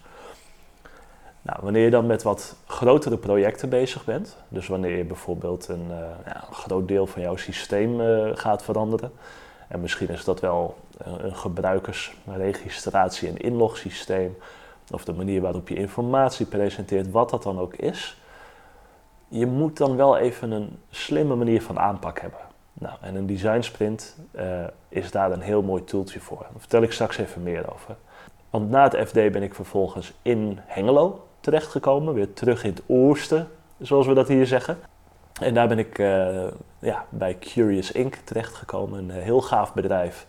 Nou, 1.42 1.58
wanneer 1.62 1.84
je 1.84 1.90
dan 1.90 2.06
met 2.06 2.22
wat 2.22 2.56
grotere 2.66 3.16
projecten 3.16 3.68
bezig 3.68 4.04
bent, 4.04 4.36
dus 4.48 4.66
wanneer 4.66 4.96
je 4.96 5.04
bijvoorbeeld 5.04 5.68
een, 5.68 5.86
uh, 5.90 5.96
ja, 6.26 6.44
een 6.48 6.54
groot 6.54 6.88
deel 6.88 7.06
van 7.06 7.22
jouw 7.22 7.36
systeem 7.36 8.00
gaat 8.34 8.62
veranderen, 8.62 9.12
en 9.68 9.80
misschien 9.80 10.08
is 10.08 10.24
dat 10.24 10.40
wel 10.40 10.76
een 10.96 11.36
gebruikersregistratie- 11.36 13.28
en 13.28 13.36
inlogsysteem, 13.36 14.36
of 14.90 15.04
de 15.04 15.12
manier 15.12 15.40
waarop 15.40 15.68
je 15.68 15.74
informatie 15.74 16.46
presenteert, 16.46 17.10
wat 17.10 17.30
dat 17.30 17.42
dan 17.42 17.58
ook 17.58 17.74
is. 17.74 18.20
Je 19.28 19.46
moet 19.46 19.76
dan 19.76 19.96
wel 19.96 20.16
even 20.16 20.50
een 20.50 20.78
slimme 20.90 21.34
manier 21.34 21.62
van 21.62 21.78
aanpak 21.78 22.20
hebben. 22.20 22.40
Nou, 22.72 22.94
en 23.00 23.14
een 23.14 23.26
design 23.26 23.60
sprint 23.60 24.16
uh, 24.32 24.64
is 24.88 25.10
daar 25.10 25.32
een 25.32 25.40
heel 25.40 25.62
mooi 25.62 25.84
tooltje 25.84 26.20
voor. 26.20 26.38
Daar 26.38 26.50
vertel 26.58 26.82
ik 26.82 26.92
straks 26.92 27.18
even 27.18 27.42
meer 27.42 27.72
over. 27.72 27.96
Want 28.50 28.70
na 28.70 28.82
het 28.82 29.08
FD 29.08 29.12
ben 29.12 29.42
ik 29.42 29.54
vervolgens 29.54 30.12
in 30.22 30.58
Hengelo 30.66 31.26
terechtgekomen, 31.40 32.14
weer 32.14 32.32
terug 32.32 32.64
in 32.64 32.70
het 32.70 32.82
oosten, 32.86 33.48
zoals 33.78 34.06
we 34.06 34.14
dat 34.14 34.28
hier 34.28 34.46
zeggen. 34.46 34.78
En 35.40 35.54
daar 35.54 35.68
ben 35.68 35.78
ik 35.78 35.98
uh, 35.98 36.46
ja, 36.78 37.04
bij 37.08 37.38
Curious 37.38 37.92
Inc. 37.92 38.14
terechtgekomen, 38.14 38.98
een 38.98 39.10
heel 39.10 39.40
gaaf 39.40 39.74
bedrijf 39.74 40.26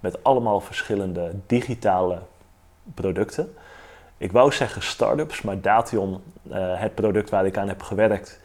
met 0.00 0.24
allemaal 0.24 0.60
verschillende 0.60 1.32
digitale 1.46 2.18
producten. 2.94 3.54
Ik 4.16 4.32
wou 4.32 4.52
zeggen 4.52 4.82
start-ups, 4.82 5.42
maar 5.42 5.60
Dation, 5.60 6.22
uh, 6.42 6.80
het 6.80 6.94
product 6.94 7.30
waar 7.30 7.46
ik 7.46 7.56
aan 7.56 7.68
heb 7.68 7.82
gewerkt, 7.82 8.40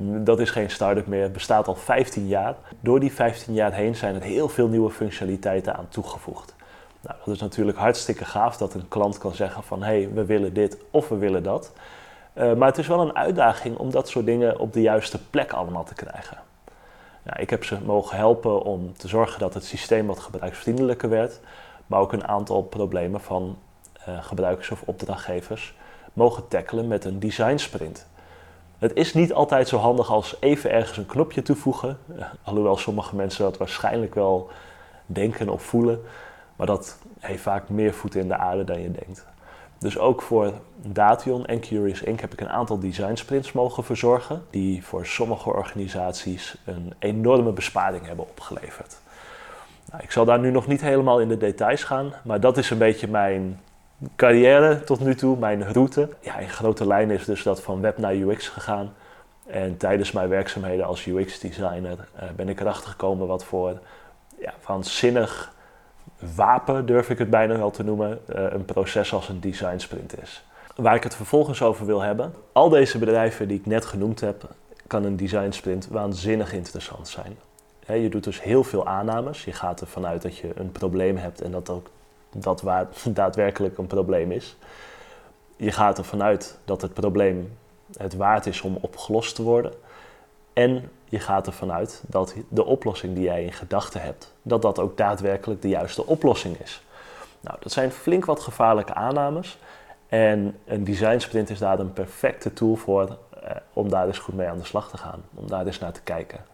dat 0.00 0.40
is 0.40 0.50
geen 0.50 0.70
start-up 0.70 1.06
meer. 1.06 1.22
Het 1.22 1.32
bestaat 1.32 1.68
al 1.68 1.74
15 1.74 2.26
jaar. 2.26 2.54
Door 2.80 3.00
die 3.00 3.12
15 3.12 3.54
jaar 3.54 3.72
heen 3.72 3.96
zijn 3.96 4.14
er 4.14 4.22
heel 4.22 4.48
veel 4.48 4.68
nieuwe 4.68 4.90
functionaliteiten 4.90 5.76
aan 5.76 5.88
toegevoegd. 5.88 6.54
Nou, 7.00 7.16
dat 7.24 7.34
is 7.34 7.40
natuurlijk 7.40 7.78
hartstikke 7.78 8.24
gaaf 8.24 8.56
dat 8.56 8.74
een 8.74 8.88
klant 8.88 9.18
kan 9.18 9.34
zeggen 9.34 9.62
van 9.62 9.82
hé, 9.82 10.02
hey, 10.02 10.10
we 10.14 10.24
willen 10.24 10.54
dit 10.54 10.78
of 10.90 11.08
we 11.08 11.16
willen 11.16 11.42
dat. 11.42 11.72
Uh, 12.34 12.54
maar 12.54 12.68
het 12.68 12.78
is 12.78 12.86
wel 12.86 13.00
een 13.00 13.16
uitdaging 13.16 13.76
om 13.76 13.90
dat 13.90 14.08
soort 14.08 14.26
dingen 14.26 14.58
op 14.58 14.72
de 14.72 14.80
juiste 14.80 15.18
plek 15.30 15.52
allemaal 15.52 15.84
te 15.84 15.94
krijgen. 15.94 16.38
Ik 17.36 17.50
heb 17.50 17.64
ze 17.64 17.78
mogen 17.84 18.16
helpen 18.16 18.62
om 18.62 18.92
te 18.96 19.08
zorgen 19.08 19.40
dat 19.40 19.54
het 19.54 19.64
systeem 19.64 20.06
wat 20.06 20.18
gebruiksvriendelijker 20.18 21.08
werd, 21.08 21.40
maar 21.86 22.00
ook 22.00 22.12
een 22.12 22.28
aantal 22.28 22.62
problemen 22.62 23.20
van 23.20 23.58
uh, 24.08 24.24
gebruikers 24.24 24.70
of 24.70 24.82
opdrachtgevers 24.82 25.74
mogen 26.12 26.48
tackelen 26.48 26.88
met 26.88 27.04
een 27.04 27.18
design 27.18 27.56
sprint. 27.56 28.06
Het 28.78 28.94
is 28.94 29.14
niet 29.14 29.32
altijd 29.32 29.68
zo 29.68 29.76
handig 29.76 30.10
als 30.10 30.36
even 30.40 30.70
ergens 30.70 30.98
een 30.98 31.06
knopje 31.06 31.42
toevoegen, 31.42 31.98
uh, 32.06 32.24
alhoewel 32.42 32.76
sommige 32.76 33.16
mensen 33.16 33.44
dat 33.44 33.56
waarschijnlijk 33.56 34.14
wel 34.14 34.50
denken 35.06 35.48
of 35.48 35.62
voelen, 35.62 36.02
maar 36.56 36.66
dat 36.66 36.98
heeft 37.18 37.42
vaak 37.42 37.68
meer 37.68 37.94
voet 37.94 38.14
in 38.14 38.28
de 38.28 38.36
aarde 38.36 38.64
dan 38.64 38.80
je 38.80 38.90
denkt. 38.90 39.26
Dus 39.78 39.98
ook 39.98 40.22
voor 40.22 40.52
Dation 40.76 41.46
en 41.46 41.60
Curious 41.60 42.02
Inc. 42.02 42.20
heb 42.20 42.32
ik 42.32 42.40
een 42.40 42.48
aantal 42.48 42.78
design 42.78 43.14
sprints 43.14 43.52
mogen 43.52 43.84
verzorgen, 43.84 44.42
die 44.50 44.84
voor 44.84 45.06
sommige 45.06 45.52
organisaties 45.52 46.56
een 46.64 46.92
enorme 46.98 47.52
besparing 47.52 48.06
hebben 48.06 48.28
opgeleverd. 48.28 48.98
Nou, 49.90 50.02
ik 50.02 50.10
zal 50.10 50.24
daar 50.24 50.38
nu 50.38 50.50
nog 50.50 50.66
niet 50.66 50.80
helemaal 50.80 51.20
in 51.20 51.28
de 51.28 51.36
details 51.36 51.84
gaan, 51.84 52.12
maar 52.24 52.40
dat 52.40 52.56
is 52.56 52.70
een 52.70 52.78
beetje 52.78 53.08
mijn 53.08 53.60
carrière 54.16 54.84
tot 54.84 55.00
nu 55.00 55.14
toe, 55.14 55.38
mijn 55.38 55.72
route. 55.72 56.08
Ja, 56.20 56.38
in 56.38 56.48
grote 56.48 56.86
lijnen 56.86 57.16
is 57.16 57.24
dus 57.24 57.42
dat 57.42 57.62
van 57.62 57.80
web 57.80 57.98
naar 57.98 58.14
UX 58.14 58.48
gegaan. 58.48 58.92
En 59.46 59.76
tijdens 59.76 60.12
mijn 60.12 60.28
werkzaamheden 60.28 60.86
als 60.86 61.06
UX-designer 61.06 62.08
uh, 62.16 62.22
ben 62.36 62.48
ik 62.48 62.60
erachter 62.60 62.90
gekomen 62.90 63.26
wat 63.26 63.44
voor 63.44 63.78
ja, 64.40 64.54
waanzinnig 64.66 65.52
wapen, 66.34 66.86
durf 66.86 67.10
ik 67.10 67.18
het 67.18 67.30
bijna 67.30 67.56
wel 67.56 67.70
te 67.70 67.82
noemen, 67.82 68.20
uh, 68.28 68.44
een 68.50 68.64
proces 68.64 69.12
als 69.12 69.28
een 69.28 69.40
design 69.40 69.78
sprint 69.78 70.22
is. 70.22 70.44
Waar 70.76 70.94
ik 70.94 71.02
het 71.02 71.14
vervolgens 71.14 71.62
over 71.62 71.86
wil 71.86 72.00
hebben, 72.00 72.34
al 72.52 72.68
deze 72.68 72.98
bedrijven 72.98 73.48
die 73.48 73.58
ik 73.58 73.66
net 73.66 73.84
genoemd 73.84 74.20
heb, 74.20 74.42
kan 74.86 75.04
een 75.04 75.16
design 75.16 75.50
sprint 75.50 75.88
waanzinnig 75.88 76.52
interessant 76.52 77.08
zijn. 77.08 77.38
je 77.86 78.08
doet 78.08 78.24
dus 78.24 78.42
heel 78.42 78.64
veel 78.64 78.86
aannames. 78.86 79.44
Je 79.44 79.52
gaat 79.52 79.80
ervan 79.80 80.06
uit 80.06 80.22
dat 80.22 80.36
je 80.36 80.50
een 80.54 80.72
probleem 80.72 81.16
hebt 81.16 81.40
en 81.40 81.50
dat 81.50 81.70
ook 81.70 81.90
dat 82.32 82.62
waar 82.62 82.86
daadwerkelijk 83.04 83.78
een 83.78 83.86
probleem 83.86 84.32
is. 84.32 84.56
Je 85.56 85.72
gaat 85.72 85.98
ervan 85.98 86.22
uit 86.22 86.58
dat 86.64 86.82
het 86.82 86.94
probleem 86.94 87.56
het 87.96 88.14
waard 88.14 88.46
is 88.46 88.60
om 88.60 88.78
opgelost 88.80 89.34
te 89.34 89.42
worden. 89.42 89.72
En 90.52 90.90
je 91.08 91.18
gaat 91.20 91.46
ervan 91.46 91.72
uit 91.72 92.02
dat 92.06 92.34
de 92.48 92.64
oplossing 92.64 93.14
die 93.14 93.24
jij 93.24 93.44
in 93.44 93.52
gedachten 93.52 94.00
hebt, 94.00 94.34
dat 94.42 94.62
dat 94.62 94.78
ook 94.78 94.96
daadwerkelijk 94.96 95.62
de 95.62 95.68
juiste 95.68 96.06
oplossing 96.06 96.60
is. 96.60 96.82
Nou, 97.40 97.56
dat 97.60 97.72
zijn 97.72 97.90
flink 97.90 98.24
wat 98.24 98.40
gevaarlijke 98.40 98.94
aannames. 98.94 99.58
En 100.08 100.58
een 100.64 100.84
design 100.84 101.18
sprint 101.18 101.50
is 101.50 101.58
daar 101.58 101.78
een 101.78 101.92
perfecte 101.92 102.52
tool 102.52 102.76
voor 102.76 103.18
eh, 103.42 103.50
om 103.72 103.88
daar 103.88 104.06
eens 104.06 104.18
goed 104.18 104.34
mee 104.34 104.48
aan 104.48 104.58
de 104.58 104.64
slag 104.64 104.90
te 104.90 104.96
gaan, 104.96 105.22
om 105.34 105.48
daar 105.48 105.66
eens 105.66 105.78
naar 105.78 105.92
te 105.92 106.02
kijken. 106.02 106.44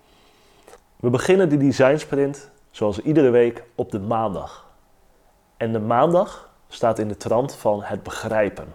We 0.97 1.11
beginnen 1.11 1.49
die 1.49 1.59
design 1.59 1.97
sprint 1.97 2.51
zoals 2.71 2.99
iedere 2.99 3.31
week 3.31 3.63
op 3.75 3.91
de 3.91 4.01
maandag. 4.01 4.67
En 5.57 5.73
de 5.73 5.81
maandag 5.81 6.51
staat 6.69 6.99
in 6.99 7.09
de 7.09 7.17
trant 7.17 7.55
van 7.55 7.83
het 7.83 8.03
begrijpen. 8.03 8.75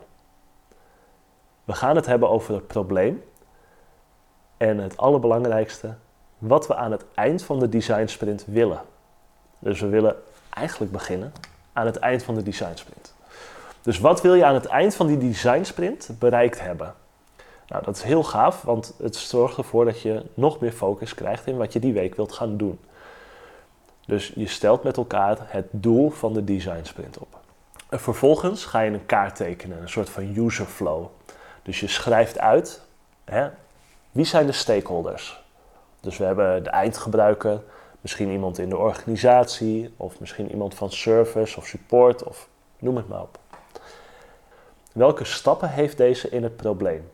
We 1.64 1.74
gaan 1.74 1.96
het 1.96 2.06
hebben 2.06 2.30
over 2.30 2.54
het 2.54 2.68
probleem. 2.68 3.24
En 4.60 4.78
het 4.78 4.98
allerbelangrijkste, 4.98 5.94
wat 6.38 6.68
we 6.68 6.76
aan 6.76 6.92
het 6.92 7.06
eind 7.16 7.44
van 7.44 7.60
de 7.60 7.70
design 7.70 8.08
sprint 8.08 8.46
willen. 8.48 8.82
Dus 9.60 9.80
we 9.80 9.88
willen 9.88 10.16
eigenlijk 10.50 10.92
beginnen 10.92 11.34
aan 11.74 11.86
het 11.86 11.96
eind 11.96 12.24
van 12.24 12.36
de 12.36 12.44
design 12.44 12.76
sprint. 12.76 13.14
Dus 13.82 14.00
wat 14.00 14.22
wil 14.22 14.34
je 14.34 14.46
aan 14.46 14.54
het 14.54 14.66
eind 14.66 14.96
van 14.96 15.08
die 15.08 15.18
design 15.18 15.64
sprint 15.64 16.10
bereikt 16.20 16.62
hebben? 16.62 16.94
Nou, 17.68 17.84
dat 17.84 17.96
is 17.96 18.02
heel 18.02 18.24
gaaf, 18.24 18.62
want 18.62 18.94
het 18.98 19.16
zorgt 19.16 19.58
ervoor 19.58 19.86
dat 19.86 20.02
je 20.02 20.26
nog 20.34 20.60
meer 20.60 20.72
focus 20.72 21.16
krijgt 21.16 21.48
in 21.48 21.58
wat 21.58 21.74
je 21.74 21.80
die 21.80 21.94
week 21.94 22.16
wilt 22.16 22.34
gaan 22.34 22.58
doen. 22.58 22.80
Dus 24.06 24.32
je 24.36 24.48
stelt 24.48 24.84
met 24.84 24.98
elkaar 24.98 25.38
het 25.42 25.66
doel 25.72 26.10
van 26.10 26.34
de 26.34 26.44
design 26.44 26.84
sprint 26.84 27.18
op. 27.18 27.40
En 27.90 28.00
vervolgens 28.00 28.66
ga 28.66 28.80
je 28.80 28.92
een 28.92 29.06
kaart 29.06 29.36
tekenen, 29.36 29.82
een 29.82 29.90
soort 29.90 30.10
van 30.10 30.38
user 30.38 30.66
flow. 30.66 31.06
Dus 31.64 31.80
je 31.80 31.88
schrijft 31.88 32.40
uit 32.40 32.82
hè, 33.26 33.50
wie 34.20 34.28
zijn 34.28 34.46
de 34.46 34.52
stakeholders. 34.52 35.44
Dus 36.00 36.18
we 36.18 36.24
hebben 36.24 36.64
de 36.64 36.70
eindgebruiker, 36.70 37.62
misschien 38.02 38.30
iemand 38.30 38.58
in 38.58 38.70
de 38.70 38.78
organisatie, 38.78 39.94
of 39.98 40.20
misschien 40.20 40.50
iemand 40.50 40.76
van 40.76 40.92
service 40.92 41.58
of 41.58 41.66
support, 41.66 42.24
of 42.24 42.48
noem 42.80 42.96
het 42.96 43.08
maar 43.08 43.22
op. 43.22 43.40
Welke 44.94 45.24
stappen 45.24 45.70
heeft 45.70 45.98
deze 45.98 46.30
in 46.30 46.44
het 46.44 46.56
probleem? 46.56 47.10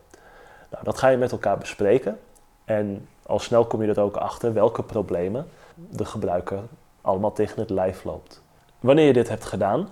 Nou, 0.70 0.84
dat 0.84 0.98
ga 0.98 1.08
je 1.08 1.16
met 1.16 1.32
elkaar 1.32 1.58
bespreken. 1.58 2.20
En 2.64 3.08
al 3.26 3.38
snel 3.38 3.64
kom 3.64 3.82
je 3.82 3.88
er 3.88 4.00
ook 4.00 4.16
achter 4.16 4.52
welke 4.52 4.82
problemen 4.82 5.48
de 5.74 6.04
gebruiker 6.04 6.60
allemaal 7.00 7.32
tegen 7.32 7.60
het 7.60 7.70
lijf 7.70 8.04
loopt. 8.04 8.42
Wanneer 8.80 9.06
je 9.06 9.12
dit 9.12 9.28
hebt 9.28 9.44
gedaan, 9.44 9.88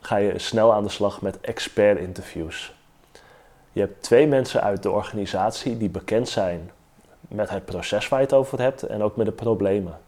ga 0.00 0.16
je 0.16 0.38
snel 0.38 0.72
aan 0.72 0.82
de 0.82 0.88
slag 0.88 1.22
met 1.22 1.40
expert-interviews. 1.40 2.74
Je 3.72 3.80
hebt 3.80 4.02
twee 4.02 4.26
mensen 4.26 4.62
uit 4.62 4.82
de 4.82 4.90
organisatie 4.90 5.76
die 5.76 5.88
bekend 5.88 6.28
zijn 6.28 6.70
met 7.20 7.50
het 7.50 7.64
proces 7.64 8.08
waar 8.08 8.18
je 8.20 8.24
het 8.24 8.34
over 8.34 8.60
hebt 8.60 8.82
en 8.82 9.02
ook 9.02 9.16
met 9.16 9.26
de 9.26 9.32
problemen. 9.32 9.98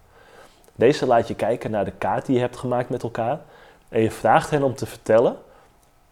Deze 0.75 1.07
laat 1.07 1.29
je 1.29 1.35
kijken 1.35 1.71
naar 1.71 1.85
de 1.85 1.93
kaart 1.99 2.27
die 2.27 2.35
je 2.35 2.41
hebt 2.41 2.57
gemaakt 2.57 2.89
met 2.89 3.03
elkaar 3.03 3.41
en 3.89 4.01
je 4.01 4.11
vraagt 4.11 4.51
hen 4.51 4.63
om 4.63 4.75
te 4.75 4.87
vertellen 4.87 5.37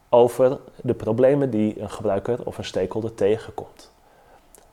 over 0.09 0.59
de 0.77 0.95
problemen 0.95 1.51
die 1.51 1.81
een 1.81 1.91
gebruiker 1.91 2.47
of 2.47 2.59
een 2.59 2.65
stakeholder 2.65 3.15
tegenkomt. 3.15 3.91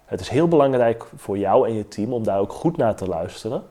Het 0.06 0.20
is 0.20 0.30
heel 0.30 0.48
belangrijk 0.48 1.06
voor 1.16 1.38
jou 1.38 1.68
en 1.68 1.74
je 1.74 1.88
team 1.88 2.14
om 2.14 2.24
daar 2.24 2.40
ook 2.40 2.54
goed 2.54 2.78
naar 2.78 2.96
te 2.96 3.08
luisteren, 3.08 3.64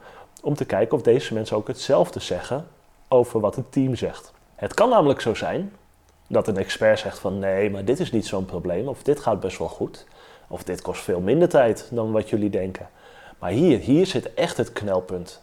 om 0.43 0.55
te 0.55 0.65
kijken 0.65 0.97
of 0.97 1.03
deze 1.03 1.35
mensen 1.35 1.57
ook 1.57 1.69
hetzelfde 1.69 2.21
zeggen 2.21 2.67
over 3.09 3.41
wat 3.41 3.57
het 3.57 3.73
team 3.73 3.95
zegt. 3.95 4.33
Het 4.55 4.75
kan 4.75 4.89
namelijk 4.89 5.21
zo 5.21 5.35
zijn 5.35 5.73
dat 6.27 6.49
een 6.49 6.57
expert 6.57 6.99
zegt 6.99 7.19
van 7.19 7.39
nee, 7.39 7.71
maar 7.71 7.85
dit 7.85 8.01
is 8.01 8.13
niet 8.13 8.27
zo'n 8.27 8.45
probleem, 8.45 8.89
of 8.89 9.03
dit 9.03 9.21
gaat 9.21 9.41
best 9.41 9.59
wel 9.59 9.69
goed, 9.69 10.07
of 10.49 10.65
dit 10.65 10.83
kost 10.83 11.03
veel 11.03 11.21
minder 11.21 11.49
tijd 11.49 11.89
dan 11.91 12.13
wat 12.13 12.31
jullie 12.31 12.51
denken. 12.51 12.89
Maar 13.39 13.51
hier, 13.51 13.79
hier 13.79 14.07
zit 14.07 14.35
echt 14.35 14.57
het 14.57 14.73
knelpunt. 14.73 15.43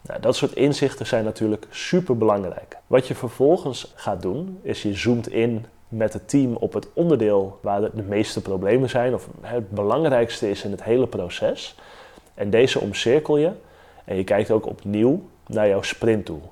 Nou, 0.00 0.20
dat 0.20 0.36
soort 0.36 0.52
inzichten 0.52 1.06
zijn 1.06 1.24
natuurlijk 1.24 1.66
super 1.70 2.16
belangrijk. 2.16 2.76
Wat 2.86 3.06
je 3.06 3.14
vervolgens 3.14 3.92
gaat 3.94 4.22
doen, 4.22 4.58
is 4.62 4.82
je 4.82 4.94
zoomt 4.94 5.28
in 5.28 5.66
met 5.88 6.12
het 6.12 6.28
team 6.28 6.56
op 6.56 6.72
het 6.72 6.86
onderdeel 6.92 7.58
waar 7.62 7.80
de 7.80 8.02
meeste 8.02 8.42
problemen 8.42 8.90
zijn, 8.90 9.14
of 9.14 9.28
het 9.40 9.70
belangrijkste 9.70 10.50
is 10.50 10.64
in 10.64 10.70
het 10.70 10.82
hele 10.82 11.06
proces. 11.06 11.74
En 12.34 12.50
deze 12.50 12.80
omcirkel 12.80 13.36
je 13.36 13.50
en 14.04 14.16
je 14.16 14.24
kijkt 14.24 14.50
ook 14.50 14.66
opnieuw 14.66 15.22
naar 15.46 15.68
jouw 15.68 15.82
sprintdoel. 15.82 16.42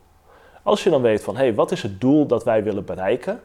Als 0.63 0.85
je 0.85 0.91
dan 0.91 1.03
weet 1.03 1.23
van, 1.23 1.37
hé, 1.37 1.43
hey, 1.43 1.55
wat 1.55 1.71
is 1.71 1.83
het 1.83 2.01
doel 2.01 2.27
dat 2.27 2.45
wij 2.45 2.63
willen 2.63 2.85
bereiken 2.85 3.41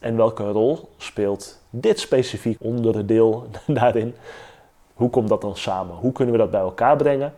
en 0.00 0.16
welke 0.16 0.50
rol 0.50 0.88
speelt 0.96 1.58
dit 1.70 2.00
specifiek 2.00 2.58
onderdeel 2.60 3.46
daarin, 3.66 4.14
hoe 4.94 5.10
komt 5.10 5.28
dat 5.28 5.40
dan 5.40 5.56
samen? 5.56 5.96
Hoe 5.96 6.12
kunnen 6.12 6.34
we 6.34 6.40
dat 6.40 6.50
bij 6.50 6.60
elkaar 6.60 6.96
brengen? 6.96 7.34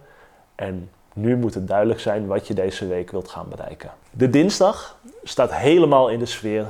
En 0.55 0.91
nu 1.15 1.37
moet 1.37 1.55
het 1.55 1.69
duidelijk 1.69 2.01
zijn 2.01 2.27
wat 2.27 2.47
je 2.47 2.55
deze 2.55 2.87
week 2.87 3.11
wilt 3.11 3.29
gaan 3.29 3.49
bereiken. 3.49 3.91
De 4.11 4.31
dinsdag 4.31 4.97
staat 5.23 5.55
helemaal 5.55 6.09
in 6.09 6.19
de 6.19 6.27
sfeer 6.27 6.67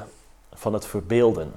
van 0.53 0.73
het 0.73 0.87
verbeelden. 0.87 1.53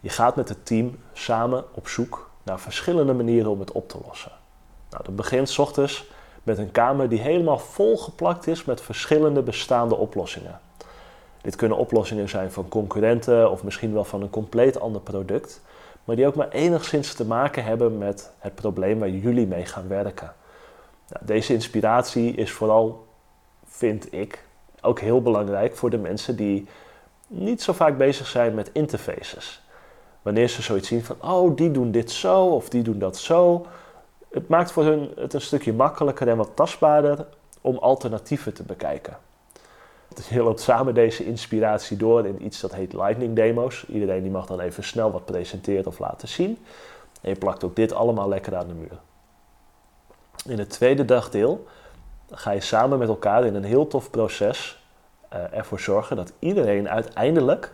Je 0.00 0.08
gaat 0.08 0.36
met 0.36 0.48
het 0.48 0.66
team 0.66 0.98
samen 1.12 1.64
op 1.74 1.88
zoek 1.88 2.30
naar 2.42 2.60
verschillende 2.60 3.12
manieren 3.12 3.50
om 3.50 3.60
het 3.60 3.72
op 3.72 3.88
te 3.88 3.98
lossen. 4.06 4.32
Nou, 4.90 5.04
dat 5.04 5.16
begint 5.16 5.48
s 5.48 5.58
ochtends 5.58 6.04
met 6.42 6.58
een 6.58 6.70
kamer 6.70 7.08
die 7.08 7.20
helemaal 7.20 7.58
volgeplakt 7.58 8.46
is 8.46 8.64
met 8.64 8.80
verschillende 8.80 9.42
bestaande 9.42 9.96
oplossingen. 9.96 10.60
Dit 11.46 11.56
kunnen 11.56 11.78
oplossingen 11.78 12.28
zijn 12.28 12.50
van 12.50 12.68
concurrenten 12.68 13.50
of 13.50 13.64
misschien 13.64 13.92
wel 13.92 14.04
van 14.04 14.22
een 14.22 14.30
compleet 14.30 14.80
ander 14.80 15.00
product, 15.00 15.60
maar 16.04 16.16
die 16.16 16.26
ook 16.26 16.34
maar 16.34 16.48
enigszins 16.48 17.14
te 17.14 17.24
maken 17.24 17.64
hebben 17.64 17.98
met 17.98 18.30
het 18.38 18.54
probleem 18.54 18.98
waar 18.98 19.08
jullie 19.08 19.46
mee 19.46 19.64
gaan 19.64 19.88
werken. 19.88 20.32
Nou, 21.08 21.26
deze 21.26 21.52
inspiratie 21.52 22.34
is 22.34 22.52
vooral, 22.52 23.06
vind 23.64 24.12
ik, 24.12 24.44
ook 24.80 25.00
heel 25.00 25.22
belangrijk 25.22 25.76
voor 25.76 25.90
de 25.90 25.98
mensen 25.98 26.36
die 26.36 26.66
niet 27.26 27.62
zo 27.62 27.72
vaak 27.72 27.98
bezig 27.98 28.26
zijn 28.26 28.54
met 28.54 28.70
interfaces. 28.72 29.62
Wanneer 30.22 30.48
ze 30.48 30.62
zoiets 30.62 30.88
zien 30.88 31.04
van, 31.04 31.16
oh, 31.20 31.56
die 31.56 31.70
doen 31.70 31.90
dit 31.90 32.10
zo 32.10 32.46
of 32.46 32.68
die 32.68 32.82
doen 32.82 32.98
dat 32.98 33.16
zo. 33.16 33.66
Het 34.30 34.48
maakt 34.48 34.72
voor 34.72 34.84
hun 34.84 35.10
het 35.16 35.34
een 35.34 35.40
stukje 35.40 35.72
makkelijker 35.72 36.28
en 36.28 36.36
wat 36.36 36.50
tastbaarder 36.54 37.26
om 37.60 37.76
alternatieven 37.76 38.54
te 38.54 38.62
bekijken. 38.62 39.25
Je 40.28 40.42
loopt 40.42 40.60
samen 40.60 40.94
deze 40.94 41.24
inspiratie 41.24 41.96
door 41.96 42.26
in 42.26 42.44
iets 42.44 42.60
dat 42.60 42.74
heet 42.74 42.92
Lightning 42.92 43.36
Demos. 43.36 43.84
Iedereen 43.88 44.22
die 44.22 44.30
mag 44.30 44.46
dan 44.46 44.60
even 44.60 44.84
snel 44.84 45.12
wat 45.12 45.24
presenteren 45.24 45.86
of 45.86 45.98
laten 45.98 46.28
zien. 46.28 46.58
En 47.20 47.30
je 47.30 47.36
plakt 47.36 47.64
ook 47.64 47.76
dit 47.76 47.92
allemaal 47.92 48.28
lekker 48.28 48.56
aan 48.56 48.68
de 48.68 48.74
muur. 48.74 48.98
In 50.46 50.58
het 50.58 50.70
tweede 50.70 51.04
dagdeel 51.04 51.66
ga 52.30 52.50
je 52.50 52.60
samen 52.60 52.98
met 52.98 53.08
elkaar 53.08 53.44
in 53.44 53.54
een 53.54 53.64
heel 53.64 53.86
tof 53.86 54.10
proces 54.10 54.84
uh, 55.32 55.58
ervoor 55.58 55.80
zorgen 55.80 56.16
dat 56.16 56.32
iedereen 56.38 56.88
uiteindelijk 56.88 57.72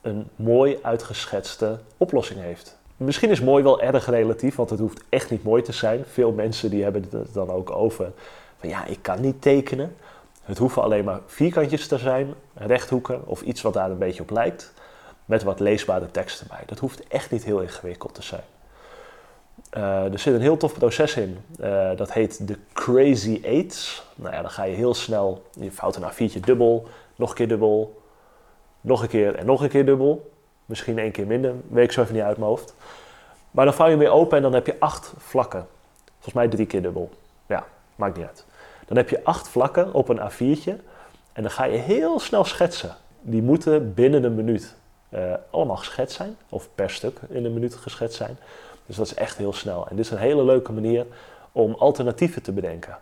een 0.00 0.28
mooi 0.36 0.78
uitgeschetste 0.82 1.78
oplossing 1.96 2.40
heeft. 2.40 2.78
Misschien 2.96 3.30
is 3.30 3.40
mooi 3.40 3.62
wel 3.62 3.80
erg 3.80 4.06
relatief, 4.06 4.54
want 4.54 4.70
het 4.70 4.78
hoeft 4.78 5.02
echt 5.08 5.30
niet 5.30 5.42
mooi 5.42 5.62
te 5.62 5.72
zijn. 5.72 6.04
Veel 6.06 6.32
mensen 6.32 6.70
die 6.70 6.82
hebben 6.82 7.06
het 7.10 7.34
dan 7.34 7.50
ook 7.50 7.70
over 7.70 8.12
van 8.56 8.68
ja, 8.68 8.84
ik 8.84 8.98
kan 9.02 9.20
niet 9.20 9.42
tekenen. 9.42 9.96
Het 10.42 10.58
hoeven 10.58 10.82
alleen 10.82 11.04
maar 11.04 11.20
vierkantjes 11.26 11.88
te 11.88 11.98
zijn, 11.98 12.34
rechthoeken 12.54 13.26
of 13.26 13.42
iets 13.42 13.62
wat 13.62 13.72
daar 13.72 13.90
een 13.90 13.98
beetje 13.98 14.22
op 14.22 14.30
lijkt, 14.30 14.72
met 15.24 15.42
wat 15.42 15.60
leesbare 15.60 16.10
teksten 16.10 16.46
bij. 16.48 16.62
Dat 16.66 16.78
hoeft 16.78 17.08
echt 17.08 17.30
niet 17.30 17.44
heel 17.44 17.60
ingewikkeld 17.60 18.14
te 18.14 18.22
zijn. 18.22 18.42
Uh, 19.76 20.12
er 20.12 20.18
zit 20.18 20.34
een 20.34 20.40
heel 20.40 20.56
tof 20.56 20.72
proces 20.74 21.16
in. 21.16 21.38
Uh, 21.60 21.90
dat 21.96 22.12
heet 22.12 22.46
de 22.46 22.58
Crazy 22.72 23.40
Eights. 23.44 24.04
Nou 24.14 24.34
ja, 24.34 24.40
dan 24.40 24.50
ga 24.50 24.64
je 24.64 24.74
heel 24.74 24.94
snel, 24.94 25.42
je 25.60 25.72
vouwt 25.72 25.96
een 25.96 26.30
A4'tje 26.30 26.40
dubbel, 26.40 26.88
nog 27.16 27.28
een 27.28 27.34
keer 27.34 27.48
dubbel, 27.48 28.02
nog 28.80 29.02
een 29.02 29.08
keer 29.08 29.34
en 29.34 29.46
nog 29.46 29.62
een 29.62 29.68
keer 29.68 29.86
dubbel. 29.86 30.30
Misschien 30.66 30.98
één 30.98 31.10
keer 31.10 31.26
minder, 31.26 31.54
weet 31.68 31.84
ik 31.84 31.92
zo 31.92 32.02
even 32.02 32.14
niet 32.14 32.22
uit 32.22 32.36
mijn 32.36 32.48
hoofd. 32.48 32.74
Maar 33.50 33.64
dan 33.64 33.74
vouw 33.74 33.88
je 33.88 33.96
weer 33.96 34.10
open 34.10 34.36
en 34.36 34.42
dan 34.42 34.54
heb 34.54 34.66
je 34.66 34.76
acht 34.78 35.12
vlakken. 35.18 35.66
Volgens 36.12 36.34
mij 36.34 36.48
drie 36.48 36.66
keer 36.66 36.82
dubbel. 36.82 37.10
Ja, 37.46 37.66
maakt 37.96 38.16
niet 38.16 38.26
uit. 38.26 38.44
Dan 38.92 39.00
heb 39.00 39.10
je 39.10 39.24
acht 39.24 39.48
vlakken 39.48 39.92
op 39.92 40.08
een 40.08 40.20
A4'tje 40.20 40.72
en 41.32 41.42
dan 41.42 41.50
ga 41.50 41.64
je 41.64 41.78
heel 41.78 42.20
snel 42.20 42.44
schetsen. 42.44 42.96
Die 43.20 43.42
moeten 43.42 43.94
binnen 43.94 44.24
een 44.24 44.34
minuut 44.34 44.74
uh, 45.10 45.34
allemaal 45.50 45.76
geschetst 45.76 46.16
zijn, 46.16 46.36
of 46.48 46.68
per 46.74 46.90
stuk 46.90 47.20
in 47.28 47.44
een 47.44 47.52
minuut 47.52 47.74
geschetst 47.74 48.16
zijn. 48.16 48.38
Dus 48.86 48.96
dat 48.96 49.06
is 49.06 49.14
echt 49.14 49.36
heel 49.36 49.52
snel. 49.52 49.86
En 49.88 49.96
dit 49.96 50.04
is 50.04 50.10
een 50.10 50.18
hele 50.18 50.44
leuke 50.44 50.72
manier 50.72 51.06
om 51.52 51.74
alternatieven 51.74 52.42
te 52.42 52.52
bedenken. 52.52 52.98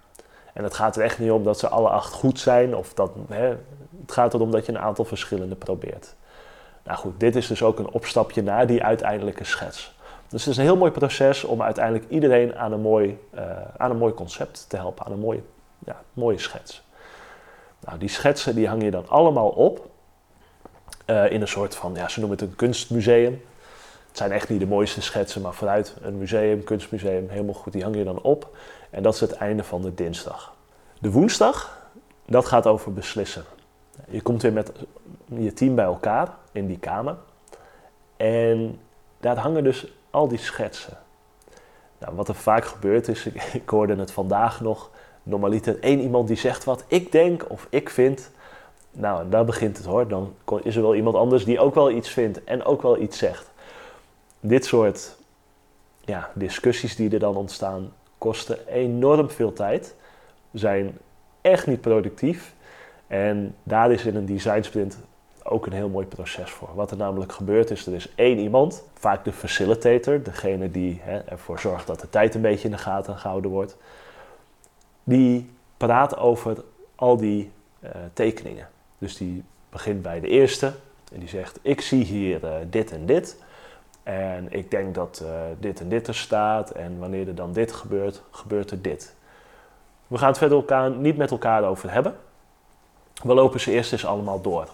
En 0.53 0.65
het 0.65 0.75
gaat 0.75 0.97
er 0.97 1.03
echt 1.03 1.19
niet 1.19 1.31
om 1.31 1.45
dat 1.45 1.59
ze 1.59 1.69
alle 1.69 1.89
acht 1.89 2.13
goed 2.13 2.39
zijn, 2.39 2.77
of 2.77 2.95
dat, 2.95 3.11
hè, 3.29 3.49
het 4.01 4.13
gaat 4.13 4.35
erom 4.35 4.51
dat 4.51 4.67
je 4.67 4.73
een 4.73 4.79
aantal 4.79 5.05
verschillende 5.05 5.55
probeert. 5.55 6.15
Nou 6.85 6.99
goed, 6.99 7.21
dit 7.21 7.37
is 7.37 7.47
dus 7.47 7.63
ook 7.63 7.79
een 7.79 7.91
opstapje 7.91 8.43
naar 8.43 8.67
die 8.67 8.83
uiteindelijke 8.83 9.45
schets. 9.45 9.95
Dus 10.29 10.45
het 10.45 10.51
is 10.53 10.57
een 10.57 10.65
heel 10.65 10.77
mooi 10.77 10.91
proces 10.91 11.45
om 11.45 11.63
uiteindelijk 11.63 12.11
iedereen 12.11 12.57
aan 12.57 12.73
een 12.73 12.81
mooi, 12.81 13.19
uh, 13.35 13.43
aan 13.77 13.91
een 13.91 13.99
mooi 13.99 14.15
concept 14.15 14.65
te 14.69 14.77
helpen, 14.77 15.07
aan 15.07 15.13
een 15.13 15.19
mooie, 15.19 15.43
ja, 15.87 16.03
mooie 16.13 16.39
schets. 16.39 16.83
Nou, 17.81 17.99
die 17.99 18.09
schetsen 18.09 18.55
die 18.55 18.69
hang 18.69 18.83
je 18.83 18.91
dan 18.91 19.09
allemaal 19.09 19.49
op 19.49 19.91
uh, 21.07 21.31
in 21.31 21.41
een 21.41 21.49
soort 21.49 21.75
van, 21.75 21.95
ja, 21.95 22.09
ze 22.09 22.21
noemen 22.21 22.39
het 22.39 22.49
een 22.49 22.57
kunstmuseum. 22.57 23.43
Het 24.09 24.19
zijn 24.19 24.33
echt 24.33 24.49
niet 24.49 24.61
de 24.61 24.67
mooiste 24.67 25.03
schetsen, 25.03 25.43
maar 25.43 25.55
vooruit 25.55 25.97
een 26.01 26.19
museum, 26.19 26.65
kunstmuseum, 26.65 27.29
helemaal 27.29 27.55
goed, 27.55 27.73
die 27.73 27.83
hang 27.83 27.97
je 27.97 28.05
dan 28.05 28.23
op. 28.23 28.57
En 28.91 29.03
dat 29.03 29.15
is 29.15 29.21
het 29.21 29.33
einde 29.33 29.65
van 29.65 29.83
de 29.83 29.95
dinsdag. 29.95 30.55
De 31.01 31.11
woensdag, 31.11 31.89
dat 32.27 32.47
gaat 32.47 32.67
over 32.67 32.93
beslissen. 32.93 33.45
Je 34.09 34.21
komt 34.21 34.43
weer 34.43 34.53
met 34.53 34.73
je 35.27 35.53
team 35.53 35.75
bij 35.75 35.85
elkaar 35.85 36.29
in 36.53 36.67
die 36.67 36.79
kamer. 36.79 37.17
En 38.17 38.81
daar 39.21 39.37
hangen 39.37 39.65
dus 39.65 39.87
al 40.11 40.29
die 40.29 40.39
schetsen. 40.39 40.99
Nou, 41.99 42.15
wat 42.15 42.29
er 42.29 42.35
vaak 42.35 42.65
gebeurt 42.65 43.09
is, 43.09 43.27
ik 43.53 43.69
hoorde 43.69 43.97
het 43.97 44.13
vandaag 44.13 44.61
nog, 44.61 44.91
normaliter 45.23 45.81
één 45.81 46.01
iemand 46.01 46.29
die 46.29 46.37
zegt 46.37 46.65
wat 46.65 46.85
ik 46.87 47.13
denk 47.13 47.45
of 47.49 47.67
ik 47.71 47.91
vind. 47.91 48.31
Nou, 48.93 49.29
daar 49.29 49.45
begint 49.45 49.77
het 49.77 49.87
hoor. 49.87 50.09
Dan 50.09 50.35
is 50.63 50.77
er 50.77 50.83
wel 50.83 50.95
iemand 50.95 51.17
anders 51.17 51.45
die 51.45 51.61
ook 51.61 51.75
wel 51.75 51.91
iets 51.91 52.09
vindt 52.09 52.45
en 52.45 52.65
ook 52.65 52.83
wel 52.83 52.99
iets 52.99 53.19
zegt. 53.19 53.51
Dit 54.41 54.65
soort 54.65 55.17
ja, 56.05 56.31
discussies 56.35 56.97
die 56.97 57.11
er 57.11 57.19
dan 57.19 57.37
ontstaan, 57.37 57.93
kosten 58.19 58.67
enorm 58.67 59.31
veel 59.31 59.53
tijd, 59.53 59.95
zijn 60.53 60.99
echt 61.41 61.67
niet 61.67 61.81
productief. 61.81 62.55
En 63.07 63.55
daar 63.63 63.93
is 63.93 64.05
in 64.05 64.17
een 64.17 64.27
design 64.27 64.63
sprint 64.63 64.99
ook 65.43 65.67
een 65.67 65.73
heel 65.73 65.89
mooi 65.89 66.07
proces 66.07 66.51
voor. 66.51 66.69
Wat 66.75 66.91
er 66.91 66.97
namelijk 66.97 67.33
gebeurt 67.33 67.71
is, 67.71 67.87
er 67.87 67.95
is 67.95 68.13
één 68.15 68.39
iemand, 68.39 68.83
vaak 68.95 69.25
de 69.25 69.33
facilitator, 69.33 70.23
degene 70.23 70.71
die 70.71 71.01
hè, 71.03 71.19
ervoor 71.19 71.59
zorgt 71.59 71.87
dat 71.87 72.01
de 72.01 72.11
tijd 72.11 72.35
een 72.35 72.41
beetje 72.41 72.65
in 72.65 72.75
de 72.75 72.79
gaten 72.79 73.17
gehouden 73.17 73.51
wordt, 73.51 73.77
die 75.05 75.51
praat 75.77 76.17
over 76.17 76.65
al 76.95 77.17
die 77.17 77.51
uh, 77.81 77.91
tekeningen. 78.13 78.69
Dus 78.99 79.17
die 79.17 79.45
begint 79.71 80.03
bij 80.03 80.21
de 80.21 80.29
eerste 80.29 80.73
en 81.13 81.19
die 81.19 81.29
zegt: 81.29 81.59
Ik 81.63 81.81
zie 81.81 82.05
hier 82.05 82.45
uh, 82.45 82.51
dit 82.71 82.93
en 82.93 83.07
dit. 83.07 83.37
En 84.03 84.53
ik 84.53 84.71
denk 84.71 84.95
dat 84.95 85.21
uh, 85.25 85.31
dit 85.59 85.81
en 85.81 85.89
dit 85.89 86.07
er 86.07 86.15
staat. 86.15 86.71
En 86.71 86.99
wanneer 86.99 87.29
er 87.29 87.35
dan 87.35 87.53
dit 87.53 87.73
gebeurt, 87.73 88.23
gebeurt 88.31 88.71
er 88.71 88.83
dit. 88.83 89.15
We 90.07 90.19
gaan 90.19 90.29
het 90.29 90.39
verder 90.39 90.57
elkaar, 90.57 90.91
niet 90.91 91.17
met 91.17 91.31
elkaar 91.31 91.65
over 91.65 91.93
hebben. 91.93 92.17
We 93.23 93.35
lopen 93.35 93.61
ze 93.61 93.73
eerst 93.73 93.93
eens 93.93 94.07
allemaal 94.07 94.41
door. 94.41 94.69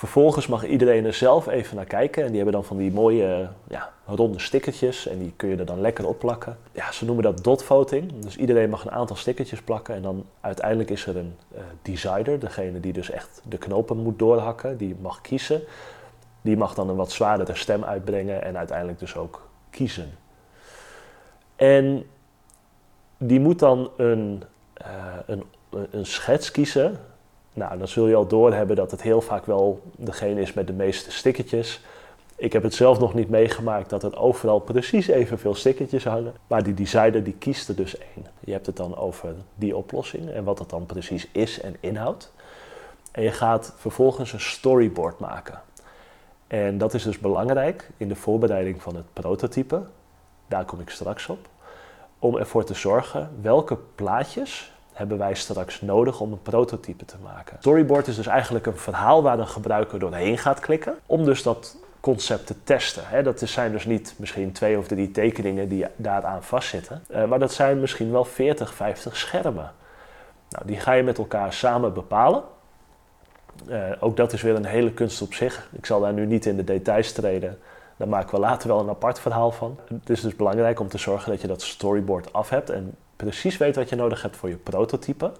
Vervolgens 0.00 0.46
mag 0.46 0.66
iedereen 0.66 1.04
er 1.04 1.14
zelf 1.14 1.46
even 1.46 1.76
naar 1.76 1.84
kijken. 1.84 2.22
En 2.22 2.28
die 2.28 2.36
hebben 2.36 2.54
dan 2.54 2.64
van 2.64 2.76
die 2.76 2.92
mooie 2.92 3.48
ja, 3.68 3.92
ronde 4.06 4.38
stickertjes. 4.38 5.06
En 5.06 5.18
die 5.18 5.32
kun 5.36 5.48
je 5.48 5.56
er 5.56 5.66
dan 5.66 5.80
lekker 5.80 6.06
op 6.06 6.18
plakken. 6.18 6.58
Ja, 6.72 6.92
ze 6.92 7.04
noemen 7.04 7.24
dat 7.24 7.44
dot 7.44 7.62
voting. 7.62 8.12
Dus 8.18 8.36
iedereen 8.36 8.70
mag 8.70 8.84
een 8.84 8.90
aantal 8.90 9.16
stickertjes 9.16 9.62
plakken. 9.62 9.94
En 9.94 10.02
dan 10.02 10.26
uiteindelijk 10.40 10.90
is 10.90 11.06
er 11.06 11.16
een 11.16 11.36
uh, 11.54 11.60
designer. 11.82 12.38
Degene 12.38 12.80
die 12.80 12.92
dus 12.92 13.10
echt 13.10 13.42
de 13.48 13.58
knopen 13.58 13.96
moet 13.96 14.18
doorhakken. 14.18 14.76
Die 14.76 14.96
mag 15.00 15.20
kiezen. 15.20 15.62
Die 16.40 16.56
mag 16.56 16.74
dan 16.74 16.88
een 16.88 16.96
wat 16.96 17.12
zwaardere 17.12 17.54
stem 17.54 17.84
uitbrengen. 17.84 18.42
En 18.42 18.58
uiteindelijk 18.58 18.98
dus 18.98 19.16
ook 19.16 19.48
kiezen. 19.70 20.10
En 21.56 22.06
die 23.18 23.40
moet 23.40 23.58
dan 23.58 23.90
een, 23.96 24.42
uh, 24.82 25.14
een, 25.26 25.44
een 25.90 26.06
schets 26.06 26.50
kiezen 26.50 26.98
nou, 27.60 27.78
dan 27.78 27.88
zul 27.88 28.06
je 28.06 28.14
al 28.14 28.26
doorhebben 28.26 28.76
dat 28.76 28.90
het 28.90 29.02
heel 29.02 29.20
vaak 29.20 29.46
wel 29.46 29.80
degene 29.96 30.40
is 30.40 30.52
met 30.52 30.66
de 30.66 30.72
meeste 30.72 31.10
stickertjes. 31.10 31.80
Ik 32.36 32.52
heb 32.52 32.62
het 32.62 32.74
zelf 32.74 32.98
nog 32.98 33.14
niet 33.14 33.28
meegemaakt 33.28 33.90
dat 33.90 34.02
er 34.02 34.18
overal 34.18 34.58
precies 34.58 35.06
evenveel 35.06 35.54
stickertjes 35.54 36.04
hangen. 36.04 36.32
Maar 36.46 36.62
die 36.62 36.74
designer 36.74 37.24
die 37.24 37.34
kiest 37.38 37.68
er 37.68 37.76
dus 37.76 37.98
één. 37.98 38.26
Je 38.40 38.52
hebt 38.52 38.66
het 38.66 38.76
dan 38.76 38.96
over 38.96 39.34
die 39.54 39.76
oplossing 39.76 40.30
en 40.30 40.44
wat 40.44 40.58
dat 40.58 40.70
dan 40.70 40.86
precies 40.86 41.28
is 41.32 41.60
en 41.60 41.76
inhoudt. 41.80 42.32
En 43.12 43.22
je 43.22 43.30
gaat 43.30 43.74
vervolgens 43.76 44.32
een 44.32 44.40
storyboard 44.40 45.18
maken. 45.18 45.60
En 46.46 46.78
dat 46.78 46.94
is 46.94 47.02
dus 47.02 47.18
belangrijk 47.18 47.90
in 47.96 48.08
de 48.08 48.16
voorbereiding 48.16 48.82
van 48.82 48.96
het 48.96 49.12
prototype. 49.12 49.82
Daar 50.48 50.64
kom 50.64 50.80
ik 50.80 50.90
straks 50.90 51.28
op. 51.28 51.48
Om 52.18 52.36
ervoor 52.36 52.64
te 52.64 52.74
zorgen 52.74 53.30
welke 53.40 53.78
plaatjes 53.94 54.72
hebben 54.92 55.18
wij 55.18 55.34
straks 55.34 55.80
nodig 55.80 56.20
om 56.20 56.32
een 56.32 56.42
prototype 56.42 57.04
te 57.04 57.16
maken. 57.22 57.56
Storyboard 57.60 58.06
is 58.06 58.16
dus 58.16 58.26
eigenlijk 58.26 58.66
een 58.66 58.76
verhaal 58.76 59.22
waar 59.22 59.38
een 59.38 59.48
gebruiker 59.48 59.98
doorheen 59.98 60.38
gaat 60.38 60.60
klikken 60.60 60.94
om 61.06 61.24
dus 61.24 61.42
dat 61.42 61.76
concept 62.00 62.46
te 62.46 62.54
testen. 62.64 63.24
Dat 63.24 63.40
zijn 63.40 63.72
dus 63.72 63.84
niet 63.84 64.14
misschien 64.16 64.52
twee 64.52 64.78
of 64.78 64.86
drie 64.86 65.10
tekeningen 65.10 65.68
die 65.68 65.86
daaraan 65.96 66.42
vastzitten, 66.42 67.02
eh, 67.08 67.24
maar 67.24 67.38
dat 67.38 67.52
zijn 67.52 67.80
misschien 67.80 68.10
wel 68.12 68.24
40, 68.24 68.74
50 68.74 69.16
schermen. 69.16 69.72
Nou, 70.48 70.66
die 70.66 70.80
ga 70.80 70.92
je 70.92 71.02
met 71.02 71.18
elkaar 71.18 71.52
samen 71.52 71.92
bepalen 71.92 72.42
Uh, 73.68 73.90
ook 74.00 74.16
dat 74.16 74.32
is 74.32 74.42
weer 74.42 74.54
een 74.54 74.64
hele 74.64 74.92
kunst 74.92 75.22
op 75.22 75.34
zich. 75.34 75.68
Ik 75.72 75.86
zal 75.86 76.00
daar 76.00 76.12
nu 76.12 76.26
niet 76.26 76.46
in 76.46 76.56
de 76.56 76.64
details 76.64 77.12
treden. 77.12 77.58
Daar 77.96 78.08
maken 78.08 78.34
we 78.34 78.40
later 78.40 78.68
wel 78.68 78.80
een 78.80 78.88
apart 78.88 79.20
verhaal 79.20 79.50
van. 79.50 79.78
Het 79.88 80.10
is 80.10 80.20
dus 80.20 80.36
belangrijk 80.36 80.80
om 80.80 80.88
te 80.88 80.98
zorgen 80.98 81.30
dat 81.30 81.40
je 81.40 81.46
dat 81.46 81.62
storyboard 81.62 82.32
af 82.32 82.48
hebt 82.48 82.70
en 82.70 82.94
precies 83.22 83.56
weet 83.56 83.76
wat 83.76 83.88
je 83.88 83.96
nodig 83.96 84.22
hebt 84.22 84.36
voor 84.36 84.48
je 84.48 84.56
prototype. 84.56 85.32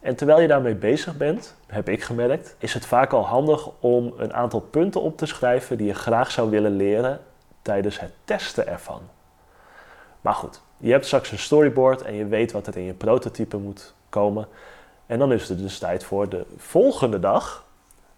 En 0.00 0.16
terwijl 0.16 0.40
je 0.40 0.48
daarmee 0.48 0.74
bezig 0.74 1.16
bent, 1.16 1.54
heb 1.66 1.88
ik 1.88 2.02
gemerkt, 2.02 2.56
is 2.58 2.74
het 2.74 2.86
vaak 2.86 3.12
al 3.12 3.26
handig 3.26 3.70
om 3.80 4.14
een 4.16 4.34
aantal 4.34 4.60
punten 4.60 5.00
op 5.00 5.16
te 5.16 5.26
schrijven 5.26 5.76
die 5.76 5.86
je 5.86 5.94
graag 5.94 6.30
zou 6.30 6.50
willen 6.50 6.76
leren 6.76 7.20
tijdens 7.62 8.00
het 8.00 8.10
testen 8.24 8.66
ervan. 8.66 9.00
Maar 10.20 10.34
goed, 10.34 10.60
je 10.76 10.90
hebt 10.90 11.06
straks 11.06 11.30
een 11.30 11.38
storyboard 11.38 12.02
en 12.02 12.14
je 12.14 12.26
weet 12.26 12.52
wat 12.52 12.66
er 12.66 12.76
in 12.76 12.84
je 12.84 12.94
prototype 12.94 13.56
moet 13.56 13.94
komen. 14.08 14.48
En 15.06 15.18
dan 15.18 15.32
is 15.32 15.48
het 15.48 15.58
dus 15.58 15.78
tijd 15.78 16.04
voor 16.04 16.28
de 16.28 16.44
volgende 16.56 17.20
dag, 17.20 17.64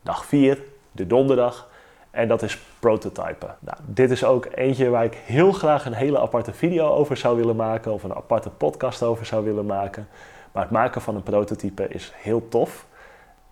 dag 0.03 0.25
4, 0.25 0.59
de 0.93 1.07
donderdag. 1.07 1.69
En 2.17 2.29
dat 2.29 2.43
is 2.43 2.59
prototypen. 2.79 3.57
Nou, 3.59 3.77
dit 3.87 4.11
is 4.11 4.25
ook 4.25 4.49
eentje 4.55 4.89
waar 4.89 5.05
ik 5.05 5.15
heel 5.15 5.53
graag 5.53 5.87
een 5.87 5.93
hele 5.93 6.21
aparte 6.21 6.53
video 6.53 6.89
over 6.89 7.17
zou 7.17 7.37
willen 7.37 7.57
maken, 7.57 7.93
of 7.93 8.03
een 8.03 8.15
aparte 8.15 8.51
podcast 8.51 9.03
over 9.03 9.27
zou 9.27 9.45
willen 9.45 9.67
maken. 9.67 10.09
Maar 10.53 10.63
het 10.63 10.73
maken 10.73 11.01
van 11.01 11.15
een 11.15 11.23
prototype 11.23 11.89
is 11.89 12.13
heel 12.15 12.49
tof. 12.49 12.87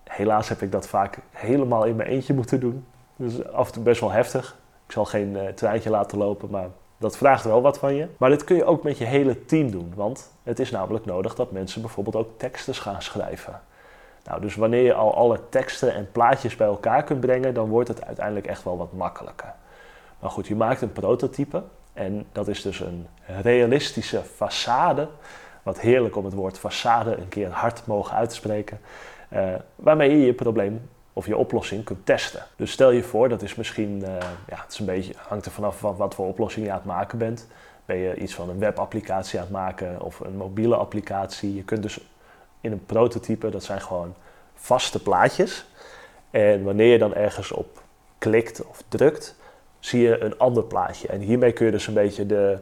Helaas 0.03 0.49
heb 0.49 0.61
ik 0.61 0.71
dat 0.71 0.87
vaak 0.87 1.19
helemaal 1.31 1.83
in 1.83 1.95
mijn 1.95 2.09
eentje 2.09 2.33
moeten 2.33 2.59
doen. 2.59 2.85
Dus 3.15 3.47
af 3.51 3.67
en 3.67 3.73
toe 3.73 3.83
best 3.83 4.01
wel 4.01 4.11
heftig. 4.11 4.57
Ik 4.85 4.91
zal 4.91 5.05
geen 5.05 5.35
uh, 5.35 5.47
treintje 5.47 5.89
laten 5.89 6.17
lopen, 6.17 6.49
maar 6.49 6.67
dat 6.97 7.17
vraagt 7.17 7.43
wel 7.43 7.61
wat 7.61 7.77
van 7.77 7.95
je. 7.95 8.07
Maar 8.17 8.29
dit 8.29 8.43
kun 8.43 8.55
je 8.55 8.65
ook 8.65 8.83
met 8.83 8.97
je 8.97 9.05
hele 9.05 9.45
team 9.45 9.71
doen. 9.71 9.93
Want 9.95 10.31
het 10.43 10.59
is 10.59 10.71
namelijk 10.71 11.05
nodig 11.05 11.35
dat 11.35 11.51
mensen 11.51 11.81
bijvoorbeeld 11.81 12.15
ook 12.15 12.29
teksten 12.37 12.75
gaan 12.75 13.01
schrijven. 13.01 13.61
Nou, 14.25 14.41
dus 14.41 14.55
wanneer 14.55 14.83
je 14.83 14.93
al 14.93 15.15
alle 15.15 15.39
teksten 15.49 15.93
en 15.93 16.11
plaatjes 16.11 16.55
bij 16.55 16.67
elkaar 16.67 17.03
kunt 17.03 17.19
brengen, 17.19 17.53
dan 17.53 17.69
wordt 17.69 17.87
het 17.87 18.05
uiteindelijk 18.05 18.47
echt 18.47 18.63
wel 18.63 18.77
wat 18.77 18.93
makkelijker. 18.93 19.53
Maar 20.19 20.29
goed, 20.29 20.47
je 20.47 20.55
maakt 20.55 20.81
een 20.81 20.91
prototype 20.91 21.63
en 21.93 22.25
dat 22.31 22.47
is 22.47 22.61
dus 22.61 22.79
een 22.79 23.07
realistische 23.41 24.21
façade. 24.23 25.07
Wat 25.63 25.79
heerlijk 25.79 26.15
om 26.15 26.25
het 26.25 26.33
woord 26.33 26.59
façade 26.59 27.17
een 27.17 27.29
keer 27.29 27.49
hard 27.49 27.85
mogen 27.85 28.15
uitspreken. 28.15 28.79
Uh, 29.33 29.53
waarmee 29.75 30.09
je 30.09 30.25
je 30.25 30.33
probleem 30.33 30.89
of 31.13 31.25
je 31.25 31.37
oplossing 31.37 31.83
kunt 31.83 32.05
testen. 32.05 32.43
Dus 32.55 32.71
stel 32.71 32.91
je 32.91 33.03
voor, 33.03 33.29
dat 33.29 33.41
is 33.41 33.55
misschien, 33.55 33.97
uh, 33.97 34.07
ja, 34.47 34.61
het 34.61 34.71
is 34.71 34.79
een 34.79 34.85
beetje, 34.85 35.13
hangt 35.27 35.45
er 35.45 35.51
vanaf 35.51 35.81
wat, 35.81 35.97
wat 35.97 36.15
voor 36.15 36.27
oplossing 36.27 36.65
je 36.65 36.71
aan 36.71 36.77
het 36.77 36.85
maken 36.85 37.17
bent. 37.17 37.47
Ben 37.85 37.97
je 37.97 38.15
iets 38.15 38.33
van 38.33 38.49
een 38.49 38.59
webapplicatie 38.59 39.39
aan 39.39 39.45
het 39.45 39.53
maken 39.53 40.01
of 40.01 40.19
een 40.19 40.37
mobiele 40.37 40.75
applicatie? 40.75 41.55
Je 41.55 41.63
kunt 41.63 41.81
dus 41.81 41.99
in 42.65 42.71
een 42.71 42.85
prototype, 42.85 43.49
dat 43.49 43.63
zijn 43.63 43.81
gewoon 43.81 44.13
vaste 44.53 45.01
plaatjes. 45.01 45.65
En 46.31 46.63
wanneer 46.63 46.91
je 46.91 46.97
dan 46.97 47.13
ergens 47.13 47.51
op 47.51 47.81
klikt 48.17 48.65
of 48.65 48.83
drukt, 48.87 49.35
zie 49.79 50.01
je 50.01 50.19
een 50.19 50.37
ander 50.37 50.63
plaatje. 50.63 51.07
En 51.07 51.19
hiermee 51.19 51.51
kun 51.51 51.65
je 51.65 51.71
dus 51.71 51.87
een 51.87 51.93
beetje 51.93 52.25
de, 52.25 52.57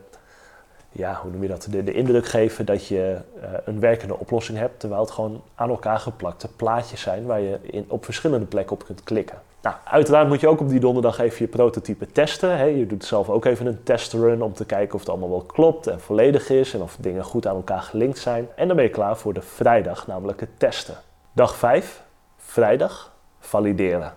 ja, 0.91 1.19
hoe 1.21 1.31
noem 1.31 1.41
je 1.41 1.47
dat, 1.47 1.67
de, 1.69 1.93
indruk 1.93 2.25
geven 2.25 2.65
dat 2.65 2.87
je 2.87 3.17
uh, 3.37 3.43
een 3.65 3.79
werkende 3.79 4.19
oplossing 4.19 4.57
hebt, 4.57 4.79
terwijl 4.79 5.01
het 5.01 5.11
gewoon 5.11 5.43
aan 5.55 5.69
elkaar 5.69 5.99
geplakte 5.99 6.47
plaatjes 6.47 7.01
zijn 7.01 7.25
waar 7.25 7.41
je 7.41 7.59
in, 7.61 7.85
op 7.87 8.05
verschillende 8.05 8.45
plekken 8.45 8.75
op 8.75 8.85
kunt 8.85 9.03
klikken. 9.03 9.41
Nou, 9.63 9.75
uiteraard 9.83 10.27
moet 10.27 10.39
je 10.39 10.47
ook 10.47 10.59
op 10.59 10.69
die 10.69 10.79
donderdag 10.79 11.19
even 11.19 11.37
je 11.39 11.47
prototype 11.47 12.05
testen. 12.05 12.57
Hè. 12.57 12.63
Je 12.63 12.87
doet 12.87 13.05
zelf 13.05 13.29
ook 13.29 13.45
even 13.45 13.65
een 13.65 13.83
testrun 13.83 14.41
om 14.41 14.53
te 14.53 14.65
kijken 14.65 14.93
of 14.93 14.99
het 14.99 15.09
allemaal 15.09 15.29
wel 15.29 15.41
klopt 15.43 15.87
en 15.87 15.99
volledig 15.99 16.49
is 16.49 16.73
en 16.73 16.81
of 16.81 16.97
dingen 16.99 17.23
goed 17.23 17.47
aan 17.47 17.55
elkaar 17.55 17.81
gelinkt 17.81 18.17
zijn. 18.17 18.47
En 18.55 18.67
dan 18.67 18.75
ben 18.75 18.85
je 18.85 18.91
klaar 18.91 19.17
voor 19.17 19.33
de 19.33 19.41
vrijdag, 19.41 20.07
namelijk 20.07 20.39
het 20.39 20.49
testen. 20.57 20.95
Dag 21.31 21.55
5, 21.55 22.03
vrijdag, 22.37 23.11
valideren. 23.39 24.13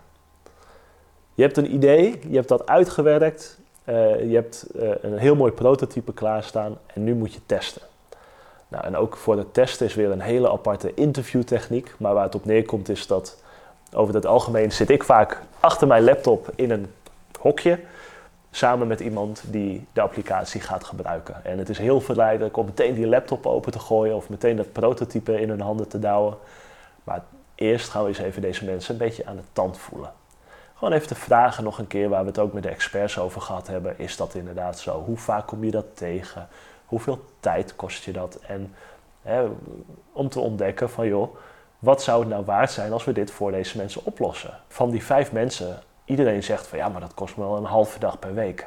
Je 1.35 1.43
hebt 1.43 1.57
een 1.57 1.75
idee, 1.75 2.21
je 2.29 2.37
hebt 2.37 2.49
dat 2.49 2.67
uitgewerkt, 2.67 3.59
uh, 3.85 4.31
je 4.31 4.35
hebt 4.35 4.67
uh, 4.75 4.91
een 5.01 5.19
heel 5.19 5.37
mooi 5.37 5.53
prototype 5.53 6.13
klaarstaan 6.13 6.79
en 6.87 7.05
nu 7.05 7.15
moet 7.15 7.33
je 7.33 7.41
testen. 7.47 7.83
Nou, 8.69 8.85
en 8.85 8.97
ook 8.97 9.17
voor 9.17 9.37
het 9.37 9.55
testen 9.55 9.87
is 9.87 9.95
weer 9.95 10.11
een 10.11 10.21
hele 10.21 10.51
aparte 10.51 10.95
interviewtechniek, 10.95 11.95
maar 11.99 12.15
waar 12.15 12.25
het 12.25 12.35
op 12.35 12.45
neerkomt 12.45 12.89
is 12.89 13.07
dat 13.07 13.45
over 13.97 14.15
het 14.15 14.27
algemeen 14.27 14.73
zit 14.73 14.91
ik 14.91 15.05
vaak 15.05 15.41
achter 15.61 15.87
mijn 15.87 16.05
laptop 16.05 16.53
in 16.55 16.71
een 16.71 16.93
hokje 17.41 17.79
samen 18.51 18.87
met 18.87 19.01
iemand 19.01 19.43
die 19.47 19.87
de 19.93 20.01
applicatie 20.01 20.61
gaat 20.61 20.85
gebruiken. 20.85 21.45
En 21.45 21.59
het 21.59 21.69
is 21.69 21.79
heel 21.79 22.01
verleidelijk 22.01 22.57
om 22.57 22.65
meteen 22.65 22.95
die 22.95 23.07
laptop 23.07 23.47
open 23.47 23.73
te 23.73 23.79
gooien 23.79 24.17
of 24.17 24.29
meteen 24.29 24.57
dat 24.57 24.73
prototype 24.73 25.41
in 25.41 25.49
hun 25.49 25.61
handen 25.61 25.89
te 25.89 25.99
douwen. 25.99 26.37
Maar 27.05 27.23
eerst 27.55 27.89
gaan 27.89 28.03
we 28.03 28.09
eens 28.09 28.19
even 28.19 28.43
deze 28.43 28.65
mensen 28.65 28.93
een 28.93 28.99
beetje 28.99 29.27
aan 29.27 29.37
de 29.37 29.43
tand 29.53 29.79
voelen. 29.79 30.13
Gewoon 30.75 30.93
even 30.95 31.07
te 31.07 31.15
vragen 31.15 31.65
nog 31.65 31.79
een 31.79 31.87
keer 31.87 32.09
waar 32.09 32.23
we 32.23 32.29
het 32.29 32.39
ook 32.39 32.53
met 32.53 32.63
de 32.63 32.69
experts 32.69 33.19
over 33.19 33.41
gehad 33.41 33.67
hebben. 33.67 33.99
Is 33.99 34.17
dat 34.17 34.35
inderdaad 34.35 34.79
zo? 34.79 35.03
Hoe 35.03 35.17
vaak 35.17 35.47
kom 35.47 35.65
je 35.65 35.71
dat 35.71 35.97
tegen? 35.97 36.49
Hoeveel 36.87 37.25
tijd 37.41 37.77
kost 37.77 38.05
je 38.05 38.13
dat? 38.13 38.39
En 38.47 38.75
hè, 39.23 39.47
om 40.13 40.29
te 40.29 40.41
ontdekken 40.41 40.91
van 40.91 41.07
joh, 41.07 41.37
wat 41.87 42.03
zou 42.03 42.21
het 42.21 42.29
nou 42.29 42.45
waard 42.45 42.71
zijn 42.71 42.93
als 42.93 43.05
we 43.05 43.13
dit 43.13 43.31
voor 43.31 43.51
deze 43.51 43.77
mensen 43.77 44.05
oplossen? 44.05 44.51
Van 44.69 44.91
die 44.91 45.05
vijf 45.05 45.33
mensen, 45.33 45.79
iedereen 46.05 46.43
zegt 46.43 46.67
van 46.67 46.79
ja, 46.79 46.89
maar 46.89 47.01
dat 47.01 47.15
kost 47.15 47.37
me 47.37 47.45
wel 47.45 47.57
een 47.57 47.65
halve 47.65 47.99
dag 47.99 48.19
per 48.19 48.35
week. 48.35 48.67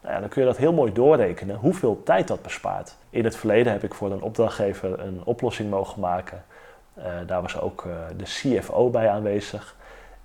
Nou 0.00 0.14
ja, 0.14 0.20
dan 0.20 0.28
kun 0.28 0.40
je 0.40 0.48
dat 0.48 0.56
heel 0.56 0.72
mooi 0.72 0.92
doorrekenen 0.92 1.56
hoeveel 1.56 2.02
tijd 2.04 2.28
dat 2.28 2.42
bespaart. 2.42 2.96
In 3.10 3.24
het 3.24 3.36
verleden 3.36 3.72
heb 3.72 3.82
ik 3.82 3.94
voor 3.94 4.10
een 4.10 4.22
opdrachtgever 4.22 5.00
een 5.00 5.20
oplossing 5.24 5.70
mogen 5.70 6.00
maken. 6.00 6.44
Uh, 6.98 7.04
daar 7.26 7.42
was 7.42 7.60
ook 7.60 7.84
uh, 7.84 7.94
de 8.16 8.24
CFO 8.24 8.90
bij 8.90 9.08
aanwezig. 9.08 9.76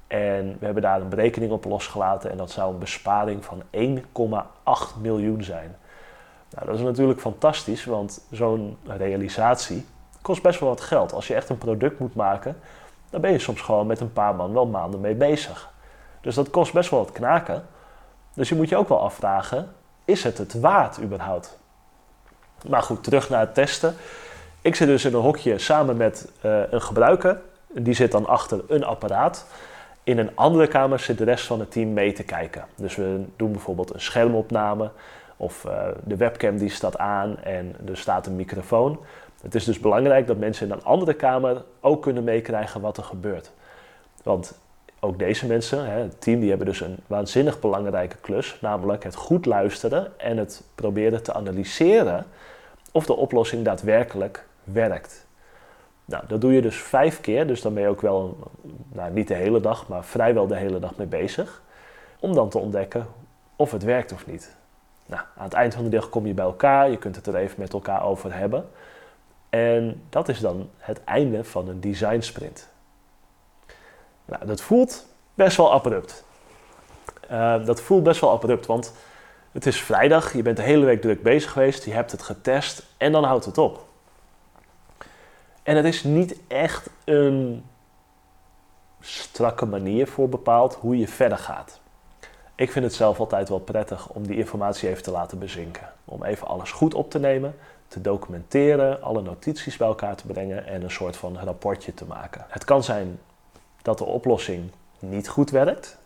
En 0.08 0.58
we 0.60 0.66
hebben 0.66 0.84
daar 0.84 1.02
een 1.02 1.10
berekening 1.10 1.52
op 1.52 1.66
losgelaten 1.66 2.32
en 2.32 2.38
dat 2.38 2.52
zou 2.52 2.74
een 2.74 2.80
besparing 2.80 3.46
van 3.46 3.62
1,8 4.94 5.02
miljoen 5.02 5.44
zijn. 5.44 5.76
Nou, 6.50 6.66
dat 6.66 6.76
is 6.76 6.82
natuurlijk 6.82 7.20
fantastisch, 7.20 7.86
want 7.86 8.26
zo'n 8.32 8.78
realisatie 8.86 9.86
kost 10.28 10.42
best 10.42 10.60
wel 10.60 10.70
wat 10.70 10.82
geld. 10.82 11.14
Als 11.14 11.28
je 11.28 11.34
echt 11.34 11.50
een 11.50 11.58
product 11.58 12.00
moet 12.00 12.16
maken, 12.16 12.58
dan 13.10 13.22
ben 13.22 13.32
je 13.32 13.40
soms 13.40 13.62
gewoon 13.62 13.88
met 13.88 14.00
een 14.00 14.14
paar 14.14 14.36
man 14.36 14.54
wel 14.54 14.66
maanden 14.66 15.00
mee 15.00 15.16
bezig. 15.16 15.70
Dus 16.22 16.36
dat 16.36 16.50
kost 16.50 16.74
best 16.74 16.90
wel 16.90 17.00
wat 17.00 17.12
knaken. 17.12 17.66
Dus 18.34 18.50
je 18.50 18.56
moet 18.56 18.70
je 18.70 18.78
ook 18.78 18.90
wel 18.90 19.02
afvragen, 19.02 19.74
is 20.06 20.24
het 20.24 20.38
het 20.38 20.60
waard 20.60 21.02
überhaupt? 21.02 21.58
Maar 22.70 22.82
goed, 22.82 23.04
terug 23.04 23.30
naar 23.30 23.40
het 23.40 23.54
testen. 23.54 23.96
Ik 24.62 24.76
zit 24.76 24.88
dus 24.88 25.06
in 25.06 25.14
een 25.14 25.22
hokje 25.22 25.58
samen 25.58 25.98
met 25.98 26.32
uh, 26.46 26.72
een 26.72 26.82
gebruiker. 26.82 27.42
Die 27.68 27.94
zit 27.94 28.12
dan 28.12 28.26
achter 28.26 28.62
een 28.68 28.84
apparaat. 28.84 29.46
In 30.04 30.18
een 30.18 30.36
andere 30.36 30.68
kamer 30.68 31.00
zit 31.00 31.18
de 31.18 31.24
rest 31.24 31.46
van 31.46 31.60
het 31.60 31.72
team 31.72 31.94
mee 31.94 32.14
te 32.14 32.24
kijken. 32.24 32.66
Dus 32.76 32.96
we 32.96 33.26
doen 33.36 33.52
bijvoorbeeld 33.52 33.94
een 33.94 34.02
schermopname 34.02 34.92
of 35.38 35.64
uh, 35.66 35.88
de 36.04 36.16
webcam 36.16 36.58
die 36.58 36.70
staat 36.70 36.98
aan 36.98 37.38
en 37.44 37.76
er 37.86 37.98
staat 37.98 38.26
een 38.26 38.36
microfoon. 38.36 39.00
Het 39.42 39.56
is 39.56 39.64
dus 39.64 39.80
belangrijk 39.80 40.28
dat 40.28 40.38
mensen 40.38 40.68
in 40.68 40.74
een 40.74 40.84
andere 40.84 41.14
kamer 41.14 41.64
ook 41.80 42.02
kunnen 42.02 42.24
meekrijgen 42.24 42.82
wat 42.82 42.98
er 42.98 43.04
gebeurt. 43.04 43.52
Want 44.24 44.60
ook 45.00 45.20
deze 45.20 45.48
mensen, 45.48 45.92
het 45.92 46.22
team, 46.22 46.40
die 46.40 46.50
hebben 46.50 46.68
dus 46.68 46.82
een 46.82 46.98
waanzinnig 47.08 47.60
belangrijke 47.60 48.18
klus, 48.18 48.58
namelijk 48.62 49.04
het 49.04 49.16
goed 49.16 49.46
luisteren 49.46 50.20
en 50.20 50.38
het 50.38 50.64
proberen 50.76 51.24
te 51.24 51.34
analyseren 51.34 52.26
of 52.92 53.06
de 53.06 53.16
oplossing 53.16 53.66
daadwerkelijk 53.66 54.46
werkt. 54.64 55.26
Nou, 56.06 56.24
dat 56.28 56.42
doe 56.42 56.54
je 56.54 56.62
dus 56.62 56.76
vijf 56.76 57.22
keer, 57.22 57.48
dus 57.48 57.62
dan 57.62 57.74
ben 57.74 57.84
je 57.84 57.90
ook 57.90 58.02
wel, 58.02 58.38
nou, 58.92 59.12
niet 59.12 59.28
de 59.28 59.34
hele 59.34 59.60
dag, 59.60 59.88
maar 59.88 60.04
vrijwel 60.04 60.48
de 60.48 60.56
hele 60.56 60.80
dag 60.80 60.96
mee 60.96 61.08
bezig. 61.08 61.62
Om 62.20 62.34
dan 62.34 62.50
te 62.50 62.58
ontdekken 62.58 63.08
of 63.56 63.72
het 63.72 63.84
werkt 63.84 64.12
of 64.12 64.28
niet. 64.28 64.56
Nou, 65.06 65.22
aan 65.38 65.44
het 65.44 65.54
eind 65.54 65.74
van 65.74 65.84
de 65.84 65.90
dag 65.90 66.10
kom 66.10 66.28
je 66.28 66.34
bij 66.34 66.46
elkaar, 66.46 66.90
je 66.90 66.98
kunt 66.98 67.16
het 67.16 67.28
er 67.28 67.36
even 67.36 67.60
met 67.60 67.74
elkaar 67.74 68.04
over 68.04 68.34
hebben. 68.38 68.70
En 69.58 70.04
dat 70.10 70.30
is 70.30 70.40
dan 70.40 70.70
het 70.78 71.04
einde 71.04 71.44
van 71.44 71.68
een 71.68 71.80
design 71.80 72.20
sprint. 72.20 72.68
Nou, 74.26 74.46
dat 74.46 74.62
voelt 74.62 75.06
best 75.34 75.58
wel 75.58 75.74
abrupt. 75.74 76.24
Uh, 77.32 77.66
dat 77.66 77.82
voelt 77.82 78.04
best 78.04 78.22
wel 78.22 78.32
abrupt, 78.32 78.66
want 78.66 78.94
het 79.52 79.66
is 79.66 79.82
vrijdag, 79.82 80.34
je 80.34 80.42
bent 80.42 80.58
de 80.58 80.64
hele 80.64 80.86
week 80.86 81.02
druk 81.02 81.24
bezig 81.24 81.52
geweest, 81.52 81.86
je 81.86 81.94
hebt 81.94 82.12
het 82.12 82.22
getest 82.22 82.86
en 82.98 83.12
dan 83.12 83.24
houdt 83.24 83.46
het 83.46 83.58
op. 83.58 83.86
En 85.64 85.76
het 85.76 85.86
is 85.86 86.04
niet 86.04 86.38
echt 86.48 86.90
een 87.06 87.66
strakke 89.00 89.66
manier 89.66 90.08
voor 90.08 90.30
bepaald 90.30 90.76
hoe 90.76 90.98
je 90.98 91.08
verder 91.08 91.38
gaat. 91.38 91.80
Ik 92.58 92.72
vind 92.72 92.86
het 92.86 92.94
zelf 92.94 93.20
altijd 93.20 93.50
wel 93.50 93.60
prettig 93.60 94.10
om 94.10 94.28
die 94.28 94.38
informatie 94.38 94.90
even 94.90 95.04
te 95.04 95.12
laten 95.12 95.40
bezinken. 95.40 95.90
Om 96.06 96.24
even 96.24 96.48
alles 96.48 96.72
goed 96.72 96.94
op 96.94 97.12
te 97.12 97.20
nemen, 97.20 97.56
te 97.88 98.02
documenteren, 98.02 99.02
alle 99.02 99.22
notities 99.22 99.78
bij 99.78 99.88
elkaar 99.88 100.16
te 100.16 100.26
brengen 100.26 100.66
en 100.66 100.84
een 100.84 100.92
soort 100.92 101.18
van 101.18 101.38
rapportje 101.40 101.94
te 101.94 102.06
maken. 102.06 102.46
Het 102.48 102.66
kan 102.66 102.84
zijn 102.84 103.20
dat 103.82 103.98
de 103.98 104.04
oplossing 104.04 104.72
niet 105.00 105.30
goed 105.30 105.50
werkt. 105.50 105.98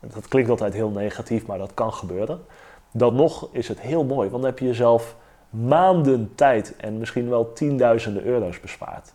Dat 0.00 0.28
klinkt 0.28 0.50
altijd 0.50 0.72
heel 0.72 0.90
negatief, 0.90 1.46
maar 1.46 1.58
dat 1.58 1.74
kan 1.74 1.92
gebeuren. 1.92 2.44
Dan 2.90 3.14
nog 3.14 3.48
is 3.52 3.68
het 3.68 3.80
heel 3.80 4.04
mooi, 4.04 4.28
want 4.28 4.42
dan 4.42 4.50
heb 4.50 4.58
je 4.58 4.66
jezelf 4.66 5.16
maanden 5.50 6.32
tijd 6.34 6.76
en 6.76 6.98
misschien 6.98 7.28
wel 7.28 7.52
tienduizenden 7.52 8.24
euro's 8.24 8.60
bespaard. 8.60 9.12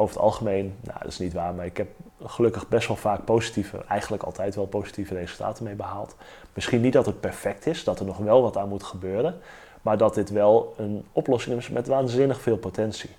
Over 0.00 0.14
het 0.14 0.24
algemeen, 0.24 0.76
nou 0.80 0.98
dat 0.98 1.08
is 1.08 1.18
niet 1.18 1.32
waar, 1.32 1.54
maar 1.54 1.66
ik 1.66 1.76
heb 1.76 1.88
gelukkig 2.24 2.68
best 2.68 2.88
wel 2.88 2.96
vaak 2.96 3.24
positieve, 3.24 3.84
eigenlijk 3.88 4.22
altijd 4.22 4.54
wel 4.54 4.66
positieve 4.66 5.14
resultaten 5.14 5.64
mee 5.64 5.74
behaald. 5.74 6.16
Misschien 6.54 6.80
niet 6.80 6.92
dat 6.92 7.06
het 7.06 7.20
perfect 7.20 7.66
is, 7.66 7.84
dat 7.84 8.00
er 8.00 8.06
nog 8.06 8.16
wel 8.16 8.42
wat 8.42 8.56
aan 8.56 8.68
moet 8.68 8.82
gebeuren, 8.82 9.40
maar 9.82 9.98
dat 9.98 10.14
dit 10.14 10.30
wel 10.30 10.74
een 10.76 11.06
oplossing 11.12 11.58
is 11.58 11.68
met 11.68 11.86
waanzinnig 11.86 12.40
veel 12.40 12.56
potentie. 12.56 13.10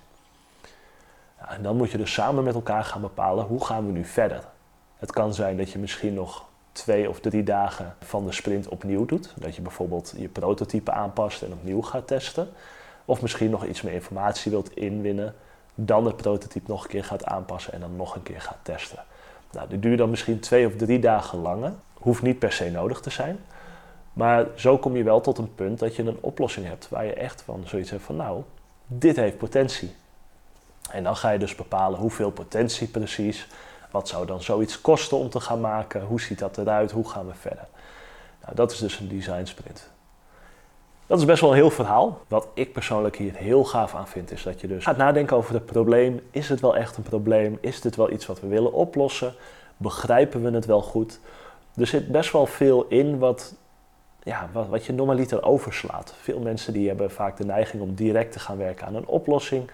en 1.48 1.62
dan 1.62 1.76
moet 1.76 1.90
je 1.90 1.98
dus 1.98 2.12
samen 2.12 2.44
met 2.44 2.54
elkaar 2.54 2.84
gaan 2.84 3.00
bepalen 3.00 3.44
hoe 3.44 3.64
gaan 3.64 3.86
we 3.86 3.92
nu 3.92 4.04
verder. 4.04 4.44
Het 4.96 5.12
kan 5.12 5.34
zijn 5.34 5.56
dat 5.56 5.70
je 5.70 5.78
misschien 5.78 6.14
nog 6.14 6.44
twee 6.72 7.08
of 7.08 7.20
drie 7.20 7.42
dagen 7.42 7.94
van 8.00 8.26
de 8.26 8.32
sprint 8.32 8.68
opnieuw 8.68 9.06
doet. 9.06 9.34
Dat 9.36 9.56
je 9.56 9.62
bijvoorbeeld 9.62 10.14
je 10.16 10.28
prototype 10.28 10.92
aanpast 10.92 11.42
en 11.42 11.52
opnieuw 11.52 11.82
gaat 11.82 12.06
testen. 12.06 12.48
Of 13.04 13.22
misschien 13.22 13.50
nog 13.50 13.64
iets 13.64 13.82
meer 13.82 13.92
informatie 13.92 14.50
wilt 14.50 14.76
inwinnen, 14.76 15.34
dan 15.74 16.04
het 16.04 16.16
prototype 16.16 16.70
nog 16.70 16.82
een 16.82 16.90
keer 16.90 17.04
gaat 17.04 17.24
aanpassen 17.24 17.72
en 17.72 17.80
dan 17.80 17.96
nog 17.96 18.14
een 18.14 18.22
keer 18.22 18.40
gaat 18.40 18.58
testen. 18.62 19.04
Nou, 19.52 19.68
die 19.68 19.78
duurt 19.78 19.98
dan 19.98 20.10
misschien 20.10 20.40
twee 20.40 20.66
of 20.66 20.76
drie 20.76 20.98
dagen 20.98 21.38
langer. 21.38 21.72
Hoeft 21.94 22.22
niet 22.22 22.38
per 22.38 22.52
se 22.52 22.70
nodig 22.70 23.00
te 23.00 23.10
zijn. 23.10 23.38
Maar 24.12 24.46
zo 24.54 24.78
kom 24.78 24.96
je 24.96 25.02
wel 25.02 25.20
tot 25.20 25.38
een 25.38 25.54
punt 25.54 25.78
dat 25.78 25.96
je 25.96 26.02
een 26.02 26.18
oplossing 26.20 26.66
hebt 26.66 26.88
waar 26.88 27.04
je 27.04 27.14
echt 27.14 27.42
van 27.42 27.62
zoiets 27.64 27.90
hebt 27.90 28.02
van 28.02 28.16
nou, 28.16 28.42
dit 28.86 29.16
heeft 29.16 29.38
potentie. 29.38 29.94
En 30.90 31.02
dan 31.02 31.16
ga 31.16 31.30
je 31.30 31.38
dus 31.38 31.54
bepalen 31.54 31.98
hoeveel 31.98 32.30
potentie 32.30 32.88
precies. 32.88 33.46
Wat 33.90 34.08
zou 34.08 34.26
dan 34.26 34.42
zoiets 34.42 34.80
kosten 34.80 35.16
om 35.16 35.30
te 35.30 35.40
gaan 35.40 35.60
maken? 35.60 36.02
Hoe 36.02 36.20
ziet 36.20 36.38
dat 36.38 36.58
eruit? 36.58 36.90
Hoe 36.90 37.08
gaan 37.08 37.26
we 37.26 37.34
verder? 37.34 37.66
Nou, 38.42 38.54
dat 38.54 38.72
is 38.72 38.78
dus 38.78 38.98
een 38.98 39.08
design 39.08 39.44
sprint. 39.44 39.90
Dat 41.10 41.18
is 41.18 41.24
best 41.24 41.40
wel 41.40 41.50
een 41.50 41.56
heel 41.56 41.70
verhaal. 41.70 42.20
Wat 42.28 42.48
ik 42.54 42.72
persoonlijk 42.72 43.16
hier 43.16 43.34
heel 43.34 43.64
gaaf 43.64 43.94
aan 43.94 44.08
vind, 44.08 44.30
is 44.30 44.42
dat 44.42 44.60
je 44.60 44.66
dus 44.66 44.84
gaat 44.84 44.96
nadenken 44.96 45.36
over 45.36 45.54
het 45.54 45.66
probleem. 45.66 46.20
Is 46.30 46.48
het 46.48 46.60
wel 46.60 46.76
echt 46.76 46.96
een 46.96 47.02
probleem? 47.02 47.58
Is 47.60 47.80
dit 47.80 47.96
wel 47.96 48.10
iets 48.10 48.26
wat 48.26 48.40
we 48.40 48.46
willen 48.46 48.72
oplossen? 48.72 49.34
Begrijpen 49.76 50.42
we 50.42 50.50
het 50.50 50.66
wel 50.66 50.82
goed? 50.82 51.20
Er 51.76 51.86
zit 51.86 52.08
best 52.08 52.32
wel 52.32 52.46
veel 52.46 52.86
in 52.88 53.18
wat, 53.18 53.54
ja, 54.22 54.48
wat, 54.52 54.68
wat 54.68 54.84
je 54.84 54.92
normaliter 54.92 55.42
overslaat. 55.42 56.14
Veel 56.20 56.38
mensen 56.40 56.72
die 56.72 56.88
hebben 56.88 57.10
vaak 57.10 57.36
de 57.36 57.44
neiging 57.44 57.82
om 57.82 57.94
direct 57.94 58.32
te 58.32 58.38
gaan 58.38 58.56
werken 58.56 58.86
aan 58.86 58.94
een 58.94 59.06
oplossing. 59.06 59.70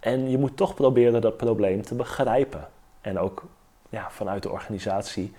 En 0.00 0.30
je 0.30 0.38
moet 0.38 0.56
toch 0.56 0.74
proberen 0.74 1.20
dat 1.20 1.36
probleem 1.36 1.82
te 1.82 1.94
begrijpen. 1.94 2.68
En 3.00 3.18
ook 3.18 3.44
ja, 3.88 4.06
vanuit 4.10 4.42
de 4.42 4.50
organisatie 4.50 5.32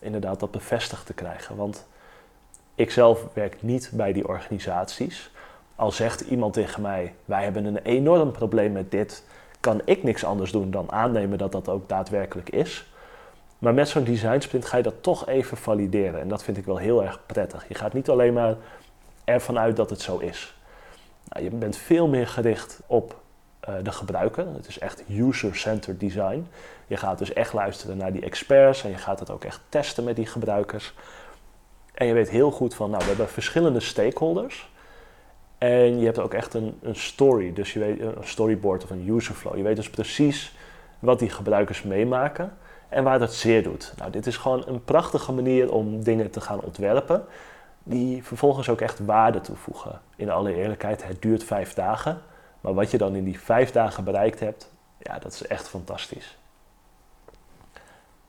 inderdaad 0.00 0.40
dat 0.40 0.50
bevestigd 0.50 1.06
te 1.06 1.14
krijgen. 1.14 1.56
Want 1.56 1.86
ik 2.78 2.90
zelf 2.90 3.26
werk 3.32 3.62
niet 3.62 3.90
bij 3.92 4.12
die 4.12 4.28
organisaties. 4.28 5.30
Al 5.76 5.90
zegt 5.90 6.20
iemand 6.20 6.52
tegen 6.52 6.82
mij: 6.82 7.14
Wij 7.24 7.42
hebben 7.42 7.64
een 7.64 7.78
enorm 7.78 8.32
probleem 8.32 8.72
met 8.72 8.90
dit, 8.90 9.24
kan 9.60 9.80
ik 9.84 10.02
niks 10.02 10.24
anders 10.24 10.52
doen 10.52 10.70
dan 10.70 10.92
aannemen 10.92 11.38
dat 11.38 11.52
dat 11.52 11.68
ook 11.68 11.88
daadwerkelijk 11.88 12.50
is. 12.50 12.86
Maar 13.58 13.74
met 13.74 13.88
zo'n 13.88 14.04
design 14.04 14.40
sprint 14.40 14.64
ga 14.64 14.76
je 14.76 14.82
dat 14.82 15.02
toch 15.02 15.26
even 15.26 15.56
valideren. 15.56 16.20
En 16.20 16.28
dat 16.28 16.42
vind 16.42 16.56
ik 16.56 16.64
wel 16.64 16.76
heel 16.76 17.04
erg 17.04 17.20
prettig. 17.26 17.68
Je 17.68 17.74
gaat 17.74 17.92
niet 17.92 18.08
alleen 18.08 18.32
maar 18.32 18.56
ervan 19.24 19.58
uit 19.58 19.76
dat 19.76 19.90
het 19.90 20.00
zo 20.00 20.18
is. 20.18 20.56
Nou, 21.28 21.44
je 21.44 21.50
bent 21.50 21.76
veel 21.76 22.08
meer 22.08 22.26
gericht 22.26 22.80
op 22.86 23.20
uh, 23.68 23.74
de 23.82 23.92
gebruiker. 23.92 24.46
Het 24.54 24.68
is 24.68 24.78
echt 24.78 25.02
user-centered 25.08 26.00
design. 26.00 26.48
Je 26.86 26.96
gaat 26.96 27.18
dus 27.18 27.32
echt 27.32 27.52
luisteren 27.52 27.96
naar 27.96 28.12
die 28.12 28.22
experts 28.22 28.84
en 28.84 28.90
je 28.90 28.96
gaat 28.96 29.20
het 29.20 29.30
ook 29.30 29.44
echt 29.44 29.60
testen 29.68 30.04
met 30.04 30.16
die 30.16 30.26
gebruikers. 30.26 30.94
En 31.98 32.06
je 32.06 32.12
weet 32.12 32.30
heel 32.30 32.50
goed 32.50 32.74
van, 32.74 32.90
nou, 32.90 33.02
we 33.02 33.08
hebben 33.08 33.28
verschillende 33.28 33.80
stakeholders. 33.80 34.70
En 35.58 35.98
je 35.98 36.04
hebt 36.04 36.18
ook 36.18 36.34
echt 36.34 36.54
een, 36.54 36.78
een 36.82 36.96
story, 36.96 37.52
dus 37.52 37.72
je 37.72 37.78
weet 37.78 38.00
een 38.00 38.14
storyboard 38.20 38.84
of 38.84 38.90
een 38.90 39.08
user 39.08 39.34
flow. 39.34 39.56
Je 39.56 39.62
weet 39.62 39.76
dus 39.76 39.90
precies 39.90 40.54
wat 40.98 41.18
die 41.18 41.30
gebruikers 41.30 41.82
meemaken 41.82 42.52
en 42.88 43.04
waar 43.04 43.18
dat 43.18 43.34
zeer 43.34 43.62
doet. 43.62 43.92
Nou, 43.96 44.10
dit 44.10 44.26
is 44.26 44.36
gewoon 44.36 44.62
een 44.66 44.84
prachtige 44.84 45.32
manier 45.32 45.72
om 45.72 46.02
dingen 46.02 46.30
te 46.30 46.40
gaan 46.40 46.60
ontwerpen 46.60 47.24
die 47.82 48.24
vervolgens 48.24 48.68
ook 48.68 48.80
echt 48.80 48.98
waarde 48.98 49.40
toevoegen. 49.40 50.00
In 50.16 50.30
alle 50.30 50.54
eerlijkheid, 50.54 51.06
het 51.06 51.22
duurt 51.22 51.44
vijf 51.44 51.74
dagen. 51.74 52.20
Maar 52.60 52.74
wat 52.74 52.90
je 52.90 52.98
dan 52.98 53.14
in 53.14 53.24
die 53.24 53.40
vijf 53.40 53.70
dagen 53.70 54.04
bereikt 54.04 54.40
hebt, 54.40 54.70
ja, 54.98 55.18
dat 55.18 55.32
is 55.32 55.46
echt 55.46 55.68
fantastisch. 55.68 56.38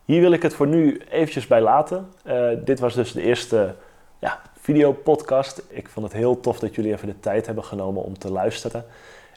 Hier 0.10 0.22
wil 0.22 0.32
ik 0.32 0.42
het 0.42 0.54
voor 0.54 0.68
nu 0.68 1.02
eventjes 1.10 1.48
bij 1.48 1.62
laten. 1.62 2.10
Uh, 2.24 2.50
dit 2.58 2.80
was 2.80 2.94
dus 2.94 3.12
de 3.12 3.22
eerste 3.22 3.76
ja, 4.20 4.40
videopodcast. 4.60 5.62
Ik 5.68 5.90
vond 5.90 6.06
het 6.06 6.16
heel 6.16 6.40
tof 6.40 6.60
dat 6.60 6.76
jullie 6.76 6.92
even 6.92 7.08
de 7.08 7.20
tijd 7.20 7.46
hebben 7.46 7.64
genomen 7.64 8.04
om 8.04 8.18
te 8.18 8.32
luisteren. 8.32 8.86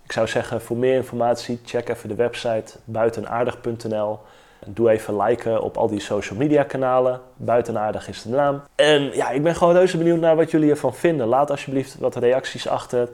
Ik 0.05 0.13
zou 0.13 0.29
zeggen, 0.29 0.61
voor 0.61 0.77
meer 0.77 0.95
informatie, 0.95 1.61
check 1.65 1.89
even 1.89 2.09
de 2.09 2.15
website 2.15 2.73
buitenaardig.nl. 2.85 4.19
Doe 4.67 4.91
even 4.91 5.17
liken 5.17 5.63
op 5.63 5.77
al 5.77 5.89
die 5.89 6.01
social 6.01 6.39
media 6.39 6.63
kanalen. 6.63 7.21
Buitenaardig 7.37 8.09
is 8.09 8.23
de 8.23 8.29
naam. 8.29 8.63
En 8.75 9.15
ja, 9.15 9.31
ik 9.31 9.43
ben 9.43 9.55
gewoon 9.55 9.75
reuze 9.75 9.97
benieuwd 9.99 10.21
naar 10.21 10.37
wat 10.37 10.51
jullie 10.51 10.71
ervan 10.71 10.95
vinden. 10.95 11.27
Laat 11.27 11.51
alsjeblieft 11.51 11.99
wat 11.99 12.17
reacties 12.17 12.69
achter. 12.69 13.09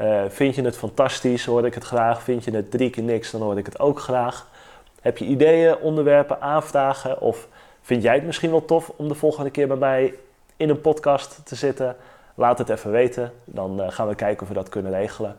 Uh, 0.00 0.22
vind 0.28 0.54
je 0.54 0.62
het 0.62 0.76
fantastisch, 0.76 1.44
hoor 1.44 1.66
ik 1.66 1.74
het 1.74 1.84
graag. 1.84 2.22
Vind 2.22 2.44
je 2.44 2.50
het 2.50 2.70
drie 2.70 2.90
keer 2.90 3.02
niks, 3.02 3.30
dan 3.30 3.40
hoor 3.40 3.58
ik 3.58 3.66
het 3.66 3.80
ook 3.80 4.00
graag. 4.00 4.50
Heb 5.02 5.18
je 5.18 5.24
ideeën, 5.24 5.76
onderwerpen, 5.76 6.40
aanvragen? 6.40 7.20
Of 7.20 7.48
vind 7.80 8.02
jij 8.02 8.14
het 8.14 8.24
misschien 8.24 8.50
wel 8.50 8.64
tof 8.64 8.92
om 8.96 9.08
de 9.08 9.14
volgende 9.14 9.50
keer 9.50 9.68
bij 9.68 9.76
mij 9.76 10.14
in 10.56 10.68
een 10.68 10.80
podcast 10.80 11.40
te 11.44 11.54
zitten? 11.54 11.96
Laat 12.34 12.58
het 12.58 12.68
even 12.68 12.90
weten. 12.90 13.32
Dan 13.44 13.80
uh, 13.80 13.90
gaan 13.90 14.08
we 14.08 14.14
kijken 14.14 14.42
of 14.42 14.48
we 14.48 14.54
dat 14.54 14.68
kunnen 14.68 14.92
regelen. 14.92 15.36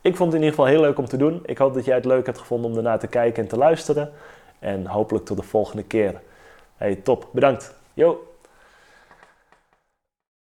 Ik 0.00 0.16
vond 0.16 0.32
het 0.32 0.40
in 0.40 0.46
ieder 0.46 0.58
geval 0.58 0.74
heel 0.74 0.80
leuk 0.80 0.98
om 0.98 1.08
te 1.08 1.16
doen. 1.16 1.42
Ik 1.44 1.58
hoop 1.58 1.74
dat 1.74 1.84
jij 1.84 1.94
het 1.94 2.04
leuk 2.04 2.26
hebt 2.26 2.38
gevonden 2.38 2.70
om 2.70 2.76
ernaar 2.76 2.98
te 2.98 3.06
kijken 3.06 3.42
en 3.42 3.48
te 3.48 3.56
luisteren. 3.56 4.12
En 4.58 4.86
hopelijk 4.86 5.24
tot 5.24 5.36
de 5.36 5.42
volgende 5.42 5.82
keer. 5.82 6.20
Hey, 6.76 6.94
top. 6.94 7.28
Bedankt. 7.30 7.74
Yo. 7.94 8.27